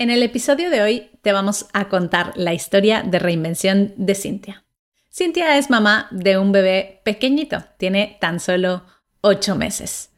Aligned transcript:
En 0.00 0.10
el 0.10 0.22
episodio 0.22 0.70
de 0.70 0.80
hoy 0.80 1.10
te 1.22 1.32
vamos 1.32 1.66
a 1.72 1.88
contar 1.88 2.32
la 2.36 2.54
historia 2.54 3.02
de 3.02 3.18
reinvención 3.18 3.94
de 3.96 4.14
Cintia. 4.14 4.64
Cintia 5.12 5.58
es 5.58 5.70
mamá 5.70 6.06
de 6.12 6.38
un 6.38 6.52
bebé 6.52 7.00
pequeñito, 7.04 7.64
tiene 7.78 8.16
tan 8.20 8.38
solo 8.38 8.84
8 9.22 9.56
meses. 9.56 10.10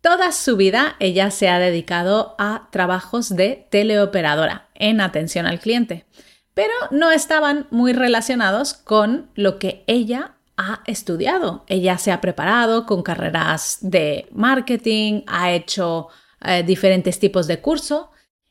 Toda 0.00 0.32
su 0.32 0.56
vida 0.56 0.96
ella 0.98 1.30
se 1.30 1.48
ha 1.48 1.60
dedicado 1.60 2.34
a 2.40 2.70
trabajos 2.72 3.28
de 3.28 3.68
teleoperadora 3.70 4.68
en 4.74 5.00
atención 5.00 5.46
al 5.46 5.60
cliente, 5.60 6.06
pero 6.52 6.74
no 6.90 7.12
estaban 7.12 7.68
muy 7.70 7.92
relacionados 7.92 8.74
con 8.74 9.30
lo 9.36 9.60
que 9.60 9.84
ella 9.86 10.38
ha 10.56 10.82
estudiado. 10.86 11.64
Ella 11.68 11.98
se 11.98 12.10
ha 12.10 12.20
preparado 12.20 12.84
con 12.84 13.04
carreras 13.04 13.78
de 13.80 14.26
marketing, 14.32 15.22
ha 15.28 15.52
hecho 15.52 16.08
eh, 16.40 16.64
diferentes 16.64 17.20
tipos 17.20 17.46
de 17.46 17.60
curso 17.60 18.10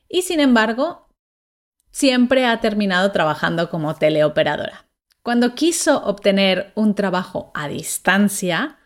y 0.10 0.24
sin 0.24 0.40
embargo 0.40 1.08
siempre 1.92 2.46
ha 2.46 2.60
terminado 2.60 3.12
trabajando 3.12 3.70
como 3.70 3.96
teleoperadora. 3.96 4.88
Cuando 5.22 5.54
quiso 5.56 6.04
obtener 6.04 6.72
un 6.76 6.96
trabajo 6.96 7.52
a 7.54 7.68
distancia, 7.68 8.80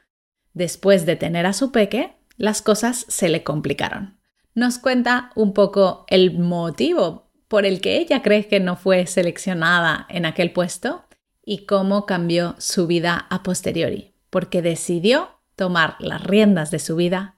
después 0.53 1.05
de 1.05 1.15
tener 1.15 1.45
a 1.45 1.53
su 1.53 1.71
peque, 1.71 2.17
las 2.38 2.62
cosas 2.62 3.05
se 3.07 3.29
le 3.29 3.43
complicaron. 3.43 4.20
Nos 4.53 4.77
cuenta 4.77 5.31
un 5.35 5.53
poco 5.53 6.05
el 6.09 6.38
motivo 6.38 7.31
por 7.48 7.65
el 7.65 7.81
que 7.81 7.98
ella 7.98 8.21
cree 8.21 8.48
que 8.48 8.59
no 8.59 8.76
fue 8.76 9.05
seleccionada 9.05 10.05
en 10.09 10.26
aquel 10.26 10.51
puesto 10.51 11.05
y 11.45 11.65
cómo 11.65 12.05
cambió 12.05 12.55
su 12.57 12.87
vida 12.87 13.27
a 13.29 13.43
posteriori, 13.43 14.15
porque 14.29 14.62
decidió 14.62 15.40
tomar 15.55 15.95
las 15.99 16.23
riendas 16.23 16.71
de 16.71 16.79
su 16.79 16.95
vida, 16.95 17.37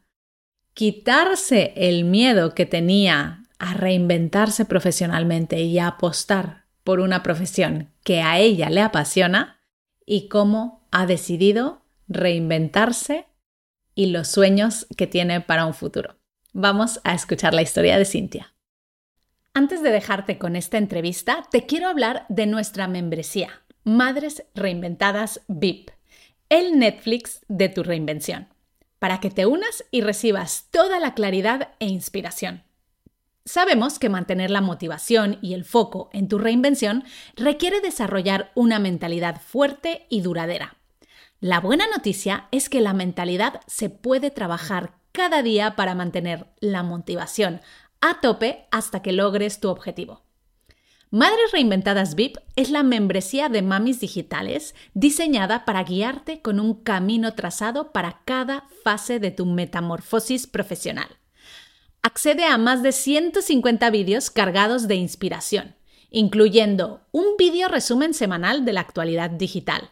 quitarse 0.73 1.73
el 1.75 2.05
miedo 2.05 2.53
que 2.53 2.65
tenía 2.65 3.44
a 3.65 3.73
reinventarse 3.73 4.65
profesionalmente 4.65 5.59
y 5.61 5.79
a 5.79 5.87
apostar 5.87 6.65
por 6.83 6.99
una 6.99 7.23
profesión 7.23 7.89
que 8.03 8.21
a 8.21 8.37
ella 8.37 8.69
le 8.69 8.81
apasiona 8.81 9.59
y 10.05 10.27
cómo 10.27 10.87
ha 10.91 11.07
decidido 11.07 11.81
reinventarse 12.07 13.25
y 13.95 14.07
los 14.07 14.27
sueños 14.27 14.85
que 14.95 15.07
tiene 15.07 15.41
para 15.41 15.65
un 15.65 15.73
futuro. 15.73 16.17
Vamos 16.53 17.01
a 17.03 17.15
escuchar 17.15 17.55
la 17.55 17.63
historia 17.63 17.97
de 17.97 18.05
Cintia. 18.05 18.53
Antes 19.55 19.81
de 19.81 19.89
dejarte 19.89 20.37
con 20.37 20.55
esta 20.55 20.77
entrevista, 20.77 21.47
te 21.49 21.65
quiero 21.65 21.87
hablar 21.87 22.27
de 22.29 22.45
nuestra 22.45 22.87
membresía, 22.87 23.63
Madres 23.83 24.43
Reinventadas 24.53 25.41
VIP, 25.47 25.89
el 26.49 26.77
Netflix 26.77 27.43
de 27.47 27.69
tu 27.69 27.81
reinvención, 27.81 28.47
para 28.99 29.19
que 29.19 29.31
te 29.31 29.47
unas 29.47 29.85
y 29.89 30.01
recibas 30.01 30.67
toda 30.69 30.99
la 30.99 31.15
claridad 31.15 31.69
e 31.79 31.87
inspiración 31.87 32.64
Sabemos 33.47 33.99
que 33.99 34.09
mantener 34.09 34.49
la 34.49 34.61
motivación 34.61 35.37
y 35.39 35.53
el 35.53 35.65
foco 35.65 36.09
en 36.13 36.27
tu 36.27 36.39
reinvención 36.39 37.03
requiere 37.35 37.79
desarrollar 37.79 38.51
una 38.55 38.79
mentalidad 38.79 39.39
fuerte 39.39 40.07
y 40.09 40.21
duradera. 40.21 40.77
La 41.39 41.59
buena 41.59 41.85
noticia 41.95 42.47
es 42.51 42.69
que 42.69 42.81
la 42.81 42.93
mentalidad 42.93 43.61
se 43.67 43.91
puede 43.91 44.31
trabajar 44.31 44.95
cada 45.11 45.43
día 45.43 45.75
para 45.75 45.93
mantener 45.93 46.47
la 46.59 46.81
motivación 46.81 47.61
a 48.01 48.19
tope 48.19 48.65
hasta 48.71 49.03
que 49.03 49.11
logres 49.11 49.59
tu 49.59 49.69
objetivo. 49.69 50.23
Madres 51.11 51.51
Reinventadas 51.51 52.15
VIP 52.15 52.37
es 52.55 52.71
la 52.71 52.81
membresía 52.81 53.47
de 53.47 53.61
mamis 53.61 53.99
digitales 53.99 54.73
diseñada 54.95 55.65
para 55.65 55.83
guiarte 55.83 56.41
con 56.41 56.59
un 56.59 56.73
camino 56.73 57.35
trazado 57.35 57.91
para 57.91 58.23
cada 58.25 58.67
fase 58.83 59.19
de 59.19 59.29
tu 59.29 59.45
metamorfosis 59.45 60.47
profesional 60.47 61.07
accede 62.05 62.45
a 62.45 62.59
más 62.59 62.83
de 62.83 62.91
150 62.91 63.89
vídeos 63.89 64.29
cargados 64.29 64.87
de 64.87 64.93
inspiración, 64.93 65.73
incluyendo 66.11 67.01
un 67.11 67.25
vídeo 67.35 67.67
resumen 67.67 68.13
semanal 68.13 68.63
de 68.63 68.73
la 68.73 68.81
actualidad 68.81 69.31
digital, 69.31 69.89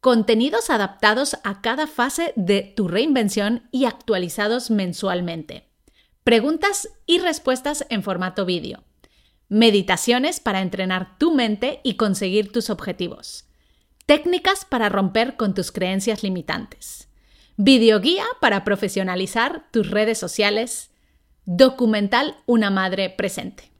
contenidos 0.00 0.70
adaptados 0.70 1.36
a 1.44 1.60
cada 1.60 1.86
fase 1.86 2.32
de 2.34 2.62
tu 2.62 2.88
reinvención 2.88 3.68
y 3.70 3.84
actualizados 3.84 4.72
mensualmente, 4.72 5.68
preguntas 6.24 6.88
y 7.06 7.20
respuestas 7.20 7.86
en 7.90 8.02
formato 8.02 8.44
vídeo, 8.44 8.82
meditaciones 9.48 10.40
para 10.40 10.62
entrenar 10.62 11.16
tu 11.16 11.32
mente 11.32 11.78
y 11.84 11.94
conseguir 11.94 12.50
tus 12.50 12.70
objetivos, 12.70 13.44
técnicas 14.04 14.64
para 14.64 14.88
romper 14.88 15.36
con 15.36 15.54
tus 15.54 15.70
creencias 15.70 16.24
limitantes, 16.24 17.06
videoguía 17.56 18.24
para 18.40 18.64
profesionalizar 18.64 19.70
tus 19.70 19.92
redes 19.92 20.18
sociales, 20.18 20.90
documental 21.46 22.36
Una 22.44 22.70
Madre 22.70 23.08
Presente. 23.08 23.70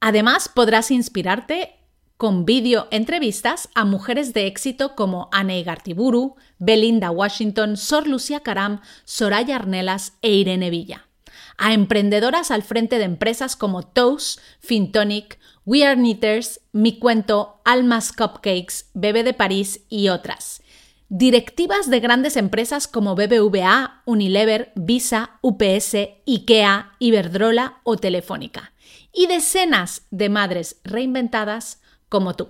Además, 0.00 0.50
podrás 0.52 0.90
inspirarte 0.90 1.76
con 2.16 2.44
vídeo 2.44 2.88
entrevistas 2.90 3.68
a 3.74 3.84
mujeres 3.84 4.34
de 4.34 4.46
éxito 4.46 4.94
como 4.94 5.28
Anne 5.32 5.62
Gartiburu, 5.62 6.36
Belinda 6.58 7.10
Washington, 7.10 7.76
Sor 7.76 8.06
Lucía 8.06 8.40
Caram, 8.40 8.80
Soraya 9.04 9.56
Arnelas 9.56 10.14
e 10.20 10.32
Irene 10.32 10.70
Villa. 10.70 11.08
A 11.56 11.72
emprendedoras 11.72 12.50
al 12.50 12.62
frente 12.62 12.98
de 12.98 13.04
empresas 13.04 13.56
como 13.56 13.82
Toast, 13.82 14.40
Fintonic, 14.58 15.38
We 15.64 15.86
Are 15.86 15.96
Knitters, 15.96 16.60
Mi 16.72 16.98
Cuento, 16.98 17.60
Almas 17.64 18.12
Cupcakes, 18.12 18.90
Bebe 18.94 19.22
de 19.22 19.32
París 19.32 19.84
y 19.88 20.08
otras 20.08 20.63
directivas 21.08 21.90
de 21.90 22.00
grandes 22.00 22.36
empresas 22.36 22.88
como 22.88 23.14
BBVA, 23.14 24.02
Unilever, 24.04 24.72
Visa, 24.74 25.38
UPS, 25.42 25.96
IKEA, 26.26 26.92
Iberdrola 26.98 27.80
o 27.84 27.96
Telefónica, 27.96 28.72
y 29.12 29.26
decenas 29.26 30.06
de 30.10 30.28
madres 30.28 30.80
reinventadas 30.84 31.80
como 32.08 32.34
tú. 32.34 32.48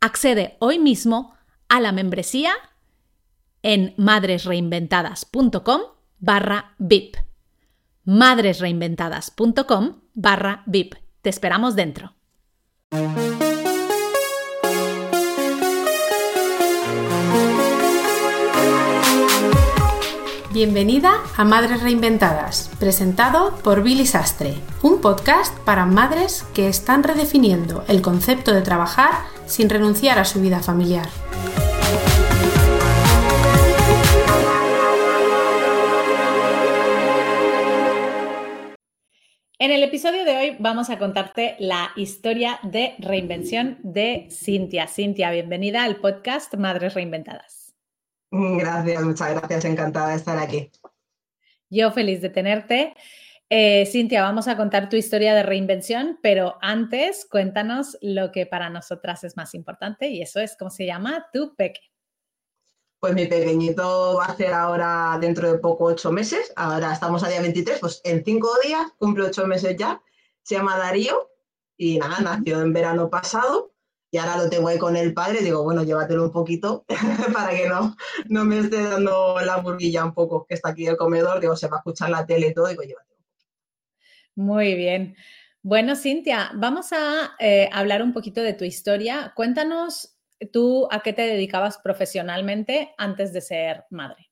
Accede 0.00 0.56
hoy 0.58 0.78
mismo 0.78 1.34
a 1.68 1.80
la 1.80 1.92
membresía 1.92 2.52
en 3.62 3.94
madresreinventadas.com 3.96 5.80
barra 6.18 6.74
VIP. 6.78 7.16
madresreinventadas.com 8.04 10.00
barra 10.14 10.62
VIP. 10.66 10.94
Te 11.22 11.30
esperamos 11.30 11.74
dentro. 11.74 12.14
Bienvenida 20.56 21.22
a 21.36 21.44
Madres 21.44 21.82
Reinventadas, 21.82 22.70
presentado 22.80 23.58
por 23.62 23.82
Billy 23.82 24.06
Sastre, 24.06 24.54
un 24.82 25.02
podcast 25.02 25.54
para 25.66 25.84
madres 25.84 26.44
que 26.54 26.66
están 26.66 27.02
redefiniendo 27.02 27.84
el 27.88 28.00
concepto 28.00 28.54
de 28.54 28.62
trabajar 28.62 29.10
sin 29.44 29.68
renunciar 29.68 30.18
a 30.18 30.24
su 30.24 30.40
vida 30.40 30.60
familiar. 30.60 31.08
En 39.58 39.70
el 39.70 39.82
episodio 39.82 40.24
de 40.24 40.38
hoy 40.38 40.56
vamos 40.58 40.88
a 40.88 40.98
contarte 40.98 41.56
la 41.58 41.90
historia 41.96 42.60
de 42.62 42.94
reinvención 42.98 43.76
de 43.82 44.26
Cintia. 44.30 44.86
Cintia, 44.86 45.30
bienvenida 45.32 45.84
al 45.84 45.96
podcast 45.96 46.54
Madres 46.54 46.94
Reinventadas. 46.94 47.65
Gracias, 48.30 49.02
muchas 49.02 49.30
gracias, 49.32 49.64
encantada 49.64 50.10
de 50.10 50.16
estar 50.16 50.38
aquí. 50.38 50.70
Yo 51.70 51.90
feliz 51.90 52.20
de 52.20 52.30
tenerte. 52.30 52.94
Eh, 53.48 53.86
Cintia, 53.86 54.22
vamos 54.22 54.48
a 54.48 54.56
contar 54.56 54.88
tu 54.88 54.96
historia 54.96 55.34
de 55.34 55.44
reinvención, 55.44 56.18
pero 56.20 56.56
antes 56.60 57.26
cuéntanos 57.30 57.96
lo 58.00 58.32
que 58.32 58.44
para 58.44 58.70
nosotras 58.70 59.22
es 59.22 59.36
más 59.36 59.54
importante 59.54 60.08
y 60.08 60.20
eso 60.20 60.40
es 60.40 60.56
cómo 60.58 60.70
se 60.70 60.86
llama 60.86 61.26
tu 61.32 61.54
peque. 61.54 61.80
Pues 62.98 63.14
mi 63.14 63.26
pequeñito 63.26 64.16
va 64.16 64.24
a 64.24 64.36
ser 64.36 64.52
ahora 64.52 65.16
dentro 65.20 65.52
de 65.52 65.58
poco 65.58 65.84
ocho 65.84 66.10
meses, 66.10 66.52
ahora 66.56 66.92
estamos 66.92 67.22
a 67.22 67.28
día 67.28 67.40
23, 67.40 67.78
pues 67.78 68.00
en 68.04 68.24
cinco 68.24 68.48
días 68.64 68.84
cumple 68.98 69.26
ocho 69.26 69.46
meses 69.46 69.76
ya, 69.78 70.02
se 70.42 70.56
llama 70.56 70.76
Darío 70.76 71.30
y 71.76 71.98
nada, 71.98 72.18
nació 72.20 72.62
en 72.62 72.72
verano 72.72 73.10
pasado 73.10 73.75
y 74.16 74.18
ahora 74.18 74.38
lo 74.38 74.48
tengo 74.48 74.68
ahí 74.68 74.78
con 74.78 74.96
el 74.96 75.12
padre, 75.12 75.42
digo, 75.42 75.62
bueno, 75.62 75.84
llévatelo 75.84 76.24
un 76.24 76.32
poquito 76.32 76.86
para 77.34 77.50
que 77.54 77.68
no, 77.68 77.94
no 78.30 78.46
me 78.46 78.60
esté 78.60 78.82
dando 78.82 79.38
la 79.44 79.58
burguilla 79.58 80.06
un 80.06 80.14
poco, 80.14 80.46
que 80.46 80.54
está 80.54 80.70
aquí 80.70 80.86
el 80.86 80.96
comedor, 80.96 81.38
digo, 81.38 81.54
se 81.54 81.68
va 81.68 81.76
a 81.76 81.80
escuchar 81.80 82.08
la 82.08 82.24
tele 82.24 82.46
y 82.46 82.54
todo, 82.54 82.66
digo, 82.66 82.80
llévatelo. 82.80 83.20
Muy 84.34 84.74
bien. 84.74 85.16
Bueno, 85.60 85.96
Cintia, 85.96 86.50
vamos 86.54 86.94
a 86.94 87.36
eh, 87.38 87.68
hablar 87.70 88.02
un 88.02 88.14
poquito 88.14 88.40
de 88.40 88.54
tu 88.54 88.64
historia. 88.64 89.34
Cuéntanos 89.36 90.16
tú 90.50 90.88
a 90.90 91.00
qué 91.00 91.12
te 91.12 91.26
dedicabas 91.26 91.76
profesionalmente 91.76 92.94
antes 92.96 93.34
de 93.34 93.42
ser 93.42 93.84
madre. 93.90 94.30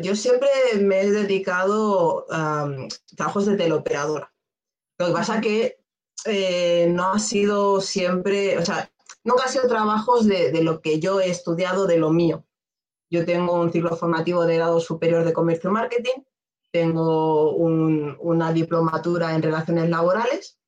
yo 0.00 0.14
siempre 0.14 0.48
me 0.78 1.00
he 1.00 1.10
dedicado 1.10 2.24
a 2.30 2.68
trabajos 3.16 3.46
de 3.46 3.56
teleoperadora. 3.56 4.32
Lo 5.00 5.08
que 5.08 5.12
pasa 5.12 5.34
es 5.36 5.40
que 5.40 5.77
eh, 6.24 6.88
no 6.90 7.12
ha 7.12 7.18
sido 7.18 7.80
siempre, 7.80 8.58
o 8.58 8.64
sea, 8.64 8.90
nunca 9.24 9.44
ha 9.44 9.48
sido 9.48 9.68
trabajos 9.68 10.26
de, 10.26 10.62
lo 10.62 10.80
que 10.80 11.00
yo 11.00 11.20
he 11.20 11.30
estudiado, 11.30 11.86
de 11.86 11.98
lo 11.98 12.10
mío. 12.10 12.44
Yo 13.10 13.24
tengo 13.24 13.54
un 13.60 13.72
ciclo 13.72 13.96
formativo 13.96 14.44
de 14.44 14.56
grado 14.56 14.80
superior 14.80 15.24
de 15.24 15.32
comercio 15.32 15.70
y 15.70 15.72
marketing 15.72 16.22
tengo 16.70 17.52
una 17.52 18.52
diplomatura 18.52 19.34
en 19.34 19.42
relaciones 19.42 19.88
laborales 19.88 20.58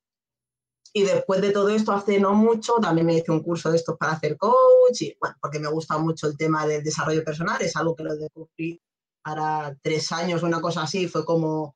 y 0.93 1.03
después 1.03 1.41
de 1.41 1.51
todo 1.51 1.69
esto, 1.69 1.93
hace 1.93 2.19
no 2.19 2.33
mucho, 2.33 2.75
también 2.81 3.07
me 3.07 3.15
hice 3.15 3.31
un 3.31 3.41
curso 3.41 3.71
de 3.71 3.77
estos 3.77 3.97
para 3.97 4.13
hacer 4.13 4.37
coach 4.37 5.01
y 5.01 5.15
bueno, 5.19 5.35
porque 5.41 5.59
me 5.59 5.69
gusta 5.69 5.97
mucho 5.97 6.27
el 6.27 6.37
tema 6.37 6.67
del 6.67 6.83
desarrollo 6.83 7.23
personal, 7.23 7.61
es 7.61 7.75
algo 7.75 7.95
que 7.95 8.03
lo 8.03 8.15
descubrí 8.15 8.81
para 9.23 9.75
tres 9.81 10.11
años, 10.11 10.43
una 10.43 10.59
cosa 10.59 10.83
así, 10.83 11.07
fue 11.07 11.23
como, 11.23 11.75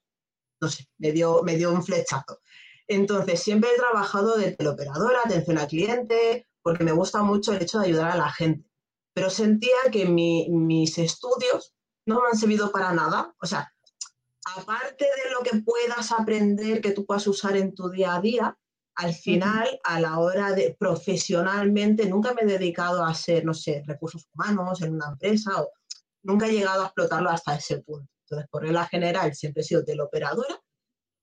no 0.60 0.68
sé, 0.68 0.88
me 0.98 1.12
dio, 1.12 1.44
me 1.44 1.56
dio 1.56 1.72
un 1.72 1.84
flechazo. 1.84 2.40
Entonces, 2.88 3.42
siempre 3.42 3.70
he 3.72 3.78
trabajado 3.78 4.38
de 4.38 4.52
teleoperadora, 4.52 5.20
atención 5.26 5.58
al 5.58 5.68
cliente, 5.68 6.48
porque 6.62 6.84
me 6.84 6.92
gusta 6.92 7.24
mucho 7.24 7.54
el 7.54 7.62
hecho 7.62 7.80
de 7.80 7.88
ayudar 7.88 8.12
a 8.12 8.18
la 8.18 8.32
gente. 8.32 8.70
Pero 9.14 9.30
sentía 9.30 9.78
que 9.92 10.06
mis 10.06 10.98
estudios 10.98 11.74
no 12.06 12.22
me 12.22 12.28
han 12.32 12.38
servido 12.38 12.72
para 12.72 12.94
nada. 12.94 13.34
O 13.42 13.46
sea, 13.46 13.72
aparte 14.58 15.06
de 15.06 15.32
lo 15.32 15.40
que 15.42 15.62
puedas 15.64 16.12
aprender, 16.12 16.82
que 16.82 16.92
tú 16.92 17.06
puedas 17.06 17.26
usar 17.28 17.58
en 17.58 17.74
tu 17.74 17.90
día 17.90 18.16
a 18.16 18.22
día, 18.22 18.58
al 18.96 19.14
final, 19.14 19.80
a 19.84 20.00
la 20.00 20.20
hora 20.20 20.54
de 20.54 20.76
profesionalmente, 20.80 22.08
nunca 22.08 22.34
me 22.34 22.44
he 22.44 22.46
dedicado 22.46 23.04
a 23.04 23.14
ser, 23.14 23.44
no 23.44 23.54
sé, 23.54 23.84
recursos 23.86 24.28
humanos 24.34 24.82
en 24.82 24.94
una 24.94 25.10
empresa, 25.10 25.62
o, 25.62 25.70
nunca 26.24 26.48
he 26.48 26.54
llegado 26.54 26.82
a 26.84 26.86
explotarlo 26.86 27.30
hasta 27.30 27.56
ese 27.56 27.82
punto. 27.82 28.10
Entonces, 28.24 28.50
por 28.50 28.64
regla 28.64 28.86
general, 28.88 29.36
siempre 29.36 29.62
he 29.62 29.66
sido 29.66 29.84
teleoperadora. 29.84 30.60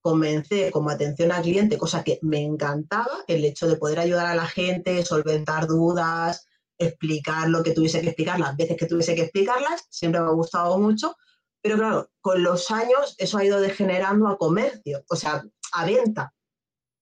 Comencé 0.02 0.70
como 0.70 0.90
atención 0.90 1.32
al 1.32 1.42
cliente, 1.42 1.78
cosa 1.78 2.04
que 2.04 2.18
me 2.22 2.42
encantaba, 2.42 3.24
el 3.26 3.44
hecho 3.44 3.68
de 3.68 3.76
poder 3.76 4.00
ayudar 4.00 4.26
a 4.26 4.34
la 4.34 4.46
gente, 4.46 5.04
solventar 5.04 5.66
dudas, 5.66 6.46
explicar 6.76 7.48
lo 7.48 7.62
que 7.62 7.72
tuviese 7.72 8.00
que 8.00 8.08
explicar, 8.08 8.38
las 8.40 8.56
veces 8.56 8.76
que 8.76 8.86
tuviese 8.86 9.14
que 9.14 9.22
explicarlas, 9.22 9.86
siempre 9.88 10.20
me 10.20 10.26
ha 10.26 10.32
gustado 10.32 10.78
mucho. 10.78 11.16
Pero 11.62 11.76
claro, 11.76 12.10
con 12.20 12.42
los 12.42 12.70
años 12.70 13.14
eso 13.18 13.38
ha 13.38 13.44
ido 13.44 13.60
degenerando 13.60 14.26
a 14.26 14.36
comercio, 14.36 15.04
o 15.08 15.16
sea, 15.16 15.44
a 15.72 15.86
venta. 15.86 16.34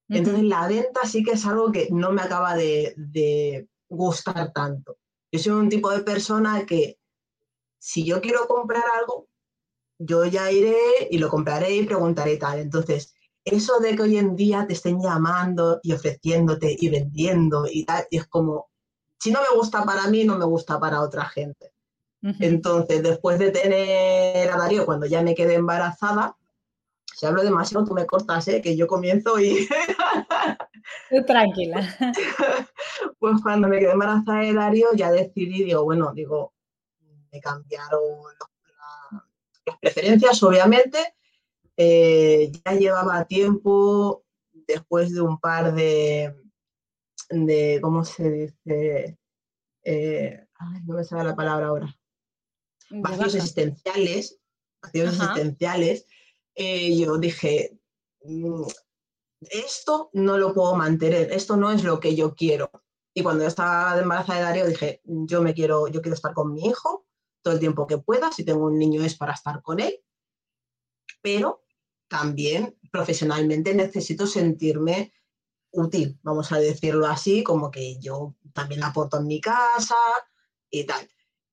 Entonces 0.09 0.43
la 0.43 0.67
venta 0.67 1.01
sí 1.07 1.23
que 1.23 1.33
es 1.33 1.47
algo 1.47 1.71
que 1.71 1.89
no 1.91 2.13
me 2.13 2.23
acaba 2.23 2.57
de, 2.57 3.67
gustar 3.89 4.53
tanto. 4.53 4.99
Yo 5.33 5.41
soy 5.41 5.53
un 5.53 5.69
tipo 5.69 5.91
de 5.91 6.01
persona 6.01 6.67
que 6.67 6.99
si 7.79 8.05
yo 8.05 8.21
quiero 8.21 8.47
comprar 8.47 8.85
algo, 9.01 9.29
yo 10.01 10.25
ya 10.25 10.51
iré 10.51 10.77
y 11.11 11.19
lo 11.19 11.29
compraré 11.29 11.77
y 11.77 11.85
preguntaré 11.85 12.39
tal. 12.39 12.59
Entonces, 12.59 13.15
eso 13.45 13.79
de 13.81 13.95
que 13.95 14.03
hoy 14.03 14.17
en 14.17 14.35
día 14.35 14.67
te 14.67 14.73
estén 14.73 15.01
llamando 15.01 15.79
y 15.83 15.93
ofreciéndote 15.93 16.75
y 16.79 16.89
vendiendo 16.89 17.67
y 17.71 17.85
tal, 17.85 18.07
es 18.11 18.27
como, 18.27 18.71
si 19.19 19.31
no 19.31 19.41
me 19.41 19.57
gusta 19.57 19.85
para 19.85 20.07
mí, 20.07 20.25
no 20.25 20.39
me 20.39 20.47
gusta 20.47 20.81
para 20.81 21.03
otra 21.03 21.27
gente. 21.27 21.73
Entonces, 22.23 23.03
después 23.03 23.39
de 23.39 23.51
tener 23.51 24.51
a 24.51 24.57
Darío, 24.57 24.85
cuando 24.85 25.07
ya 25.07 25.23
me 25.23 25.35
quedé 25.35 25.55
embarazada, 25.55 26.37
si 27.15 27.27
hablo 27.27 27.43
demasiado, 27.43 27.85
tú 27.85 27.95
me 27.95 28.07
cortas, 28.07 28.47
¿eh? 28.49 28.61
que 28.63 28.77
yo 28.77 28.87
comienzo 28.87 29.39
y... 29.39 29.69
Tranquila. 31.27 31.87
Pues 33.19 33.43
cuando 33.43 33.69
me 33.69 33.79
quedé 33.79 33.93
embarazada 33.93 34.41
de 34.41 34.55
Darío, 34.55 34.89
ya 34.95 35.11
decidí, 35.11 35.65
digo, 35.65 35.85
bueno, 35.85 36.13
digo, 36.15 36.55
me 37.31 37.41
cambiaron 37.41 38.01
las 39.67 39.79
preferencias, 39.79 40.43
obviamente. 40.43 40.99
Eh, 41.77 42.53
ya 42.65 42.73
llevaba 42.75 43.25
tiempo, 43.25 44.25
después 44.53 45.15
de 45.15 45.21
un 45.21 45.39
par 45.39 45.75
de, 45.75 46.35
de 47.31 47.79
¿cómo 47.81 48.05
se 48.05 48.31
dice? 48.31 49.19
Eh, 49.83 50.47
ay, 50.55 50.81
no 50.85 50.95
me 50.95 51.05
sale 51.05 51.25
la 51.25 51.37
palabra 51.37 51.69
ahora. 51.69 51.97
Vacíos 52.91 53.35
existenciales, 53.35 54.41
vacíos 54.83 55.15
existenciales, 55.15 56.07
eh, 56.55 56.97
yo 56.99 57.19
dije, 57.19 57.79
mm, 58.25 58.65
esto 59.41 60.11
no 60.13 60.37
lo 60.37 60.53
puedo 60.53 60.75
mantener, 60.75 61.33
esto 61.33 61.57
no 61.57 61.71
es 61.71 61.85
lo 61.85 62.01
que 62.01 62.15
yo 62.15 62.35
quiero. 62.35 62.71
Y 63.15 63.23
cuando 63.23 63.45
yo 63.45 63.49
estaba 63.49 63.99
embarazada 63.99 64.39
de 64.39 64.45
Darío 64.45 64.67
dije, 64.67 65.01
yo 65.05 65.43
me 65.43 65.55
quiero, 65.55 65.89
yo 65.89 66.03
quiero 66.03 66.15
estar 66.15 66.35
con 66.35 66.53
mi 66.53 66.67
hijo 66.67 67.07
todo 67.43 67.55
el 67.55 67.61
tiempo 67.61 67.87
que 67.87 67.99
pueda, 67.99 68.33
si 68.33 68.45
tengo 68.45 68.67
un 68.67 68.79
niño 68.79 69.03
es 69.03 69.17
para 69.17 69.33
estar 69.33 69.63
con 69.63 69.81
él, 69.81 70.01
pero 71.23 71.65
también 72.09 72.77
profesionalmente 72.91 73.75
necesito 73.75 74.27
sentirme 74.27 75.13
útil, 75.73 76.19
vamos 76.23 76.51
a 76.53 76.59
decirlo 76.59 77.07
así, 77.07 77.43
como 77.45 77.71
que 77.71 77.99
yo 78.01 78.35
también 78.53 78.83
aporto 78.83 79.19
en 79.19 79.27
mi 79.27 79.41
casa 79.41 79.95
y 80.71 80.85
tal. 80.85 81.09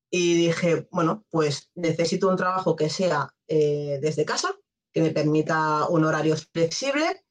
Y 0.09 0.33
dije, 0.35 0.87
bueno, 0.91 1.25
pues 1.29 1.69
necesito 1.75 2.29
un 2.29 2.37
trabajo 2.37 2.75
que 2.75 2.89
sea 2.89 3.33
eh, 3.47 3.99
desde 4.01 4.25
casa, 4.25 4.55
que 4.91 5.01
me 5.01 5.11
permita 5.11 5.87
un 5.89 6.05
horario 6.05 6.35
flexible 6.37 7.23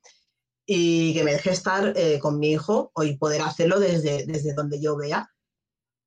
y 0.67 1.15
que 1.15 1.25
me 1.25 1.33
deje 1.33 1.51
estar 1.51 1.93
eh, 1.97 2.19
con 2.19 2.39
mi 2.39 2.53
hijo 2.53 2.93
y 3.03 3.17
poder 3.17 3.43
hacerlo 3.43 3.81
desde, 3.81 4.27
desde 4.27 4.53
donde 4.53 4.81
yo 4.81 4.97
vea. 4.97 5.33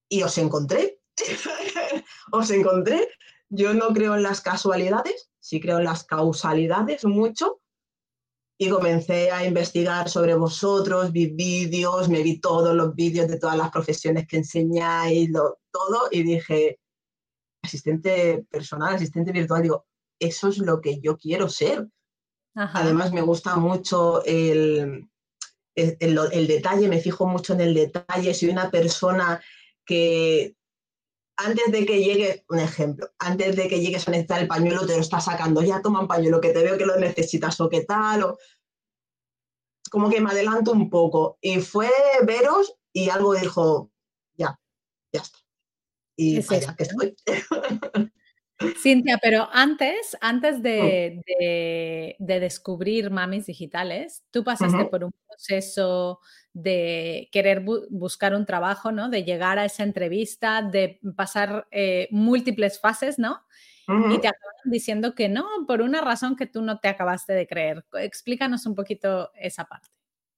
Y 0.08 0.24
os 0.24 0.38
encontré, 0.38 1.02
os 2.32 2.52
encontré. 2.52 3.08
Yo 3.50 3.74
no 3.74 3.90
creo 3.94 4.16
en 4.16 4.24
las 4.24 4.42
casualidades, 4.42 5.32
sí 5.40 5.60
creo 5.60 5.80
en 5.80 5.86
las 5.86 6.04
causalidades 6.04 7.06
mucho. 7.06 7.62
Y 8.62 8.70
comencé 8.70 9.32
a 9.32 9.46
investigar 9.46 10.10
sobre 10.10 10.36
vosotros, 10.36 11.14
vi 11.14 11.28
vídeos, 11.28 12.10
me 12.10 12.22
vi 12.22 12.42
todos 12.42 12.76
los 12.76 12.94
vídeos 12.94 13.30
de 13.30 13.40
todas 13.40 13.56
las 13.56 13.72
profesiones 13.72 14.28
que 14.28 14.38
enseñáis, 14.38 15.32
todo, 15.32 16.10
y 16.12 16.24
dije, 16.24 16.78
asistente 17.64 18.46
personal, 18.50 18.96
asistente 18.96 19.32
virtual, 19.32 19.64
digo, 19.64 19.86
eso 20.20 20.50
es 20.50 20.58
lo 20.58 20.82
que 20.82 21.00
yo 21.00 21.18
quiero 21.18 21.48
ser. 21.48 21.88
Además, 22.54 23.14
me 23.14 23.22
gusta 23.22 23.56
mucho 23.56 24.22
el, 24.26 25.10
el, 25.76 26.48
detalle, 26.48 26.90
me 26.90 27.00
fijo 27.00 27.26
mucho 27.26 27.54
en 27.54 27.62
el 27.62 27.74
detalle. 27.74 28.34
Soy 28.34 28.50
una 28.50 28.70
persona 28.70 29.42
que 29.86 30.56
antes 31.46 31.72
de 31.72 31.86
que 31.86 32.04
llegue, 32.04 32.46
un 32.50 32.60
ejemplo, 32.60 33.10
antes 33.20 33.56
de 33.56 33.68
que 33.68 33.80
llegues 33.80 34.08
a 34.08 34.12
necesitar 34.12 34.42
el 34.42 34.48
pañuelo, 34.48 34.86
te 34.86 34.96
lo 34.96 35.02
está 35.02 35.20
sacando, 35.20 35.62
ya 35.62 35.82
toma 35.82 36.02
un 36.02 36.08
pañuelo, 36.08 36.42
que 36.42 36.52
te 36.52 36.64
veo 36.64 36.78
que 36.78 36.86
lo 36.86 36.98
necesitas 36.98 37.60
o 37.62 37.70
qué 37.70 37.86
tal, 37.86 38.24
o 38.24 38.38
como 39.90 40.10
que 40.10 40.22
me 40.22 40.32
adelanto 40.32 40.72
un 40.72 40.90
poco. 40.90 41.38
Y 41.42 41.60
fue 41.62 41.90
veros 42.26 42.76
y 42.94 43.10
algo 43.10 43.34
dijo, 43.34 43.92
ya, 44.38 44.60
ya 45.14 45.22
está. 45.22 45.40
Y 46.16 46.42
vaya, 46.42 46.76
que 46.76 46.84
estoy. 46.84 47.16
Cintia, 48.82 49.18
pero 49.22 49.48
antes, 49.52 50.18
antes 50.20 50.62
de, 50.62 51.22
descubrir 52.20 53.10
mamis 53.10 53.46
digitales, 53.46 54.24
tú 54.32 54.44
pasaste 54.44 54.86
por 54.86 55.06
un 55.06 55.14
proceso 55.28 56.20
de 56.54 57.30
querer 57.32 57.64
buscar 57.90 58.36
un 58.36 58.46
trabajo, 58.46 58.92
¿no? 58.92 59.10
De 59.10 59.24
llegar 59.24 59.60
a 59.60 59.66
esa 59.66 59.84
entrevista, 59.84 60.62
de 60.62 61.00
pasar 61.16 61.68
eh, 61.72 62.08
múltiples 62.12 62.80
fases, 62.80 63.18
¿no? 63.18 63.42
Y 63.88 64.20
te 64.20 64.28
acaban 64.28 64.54
diciendo 64.66 65.16
que 65.16 65.30
no, 65.30 65.48
por 65.66 65.82
una 65.82 66.02
razón 66.02 66.36
que 66.36 66.46
tú 66.46 66.62
no 66.62 66.80
te 66.80 66.90
acabaste 66.90 67.34
de 67.34 67.48
creer. 67.48 67.86
Explícanos 67.94 68.68
un 68.68 68.76
poquito 68.76 69.32
esa 69.34 69.66
parte. 69.66 69.90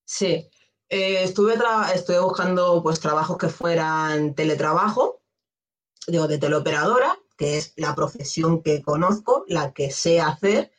Sí, 0.05 0.48
eh, 0.88 1.24
estuve, 1.24 1.55
estuve 1.93 2.19
buscando 2.19 2.81
pues 2.81 3.01
trabajos 3.01 3.38
que 3.38 3.50
fueran 3.50 4.36
teletrabajo, 4.36 5.22
digo, 6.07 6.29
de 6.29 6.38
teleoperadora, 6.38 7.17
que 7.41 7.57
es 7.57 7.74
la 7.75 7.95
profesión 7.95 8.62
que 8.62 8.83
conozco, 8.83 9.45
la 9.48 9.74
que 9.74 9.89
sé 9.89 10.21
hacer, 10.21 10.71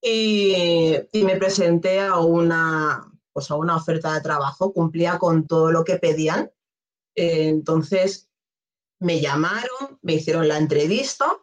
y, 0.00 0.96
me 1.12 1.36
presenté 1.36 2.00
a 2.00 2.20
una, 2.20 3.12
pues 3.34 3.50
a 3.50 3.56
una 3.56 3.76
oferta 3.76 4.14
de 4.14 4.22
trabajo, 4.22 4.72
cumplía 4.72 5.18
con 5.18 5.46
todo 5.46 5.70
lo 5.70 5.84
que 5.84 5.98
pedían. 5.98 6.50
entonces 7.14 8.30
me 8.98 9.20
llamaron, 9.20 9.98
me 10.00 10.14
hicieron 10.14 10.48
la 10.48 10.56
entrevista 10.56 11.38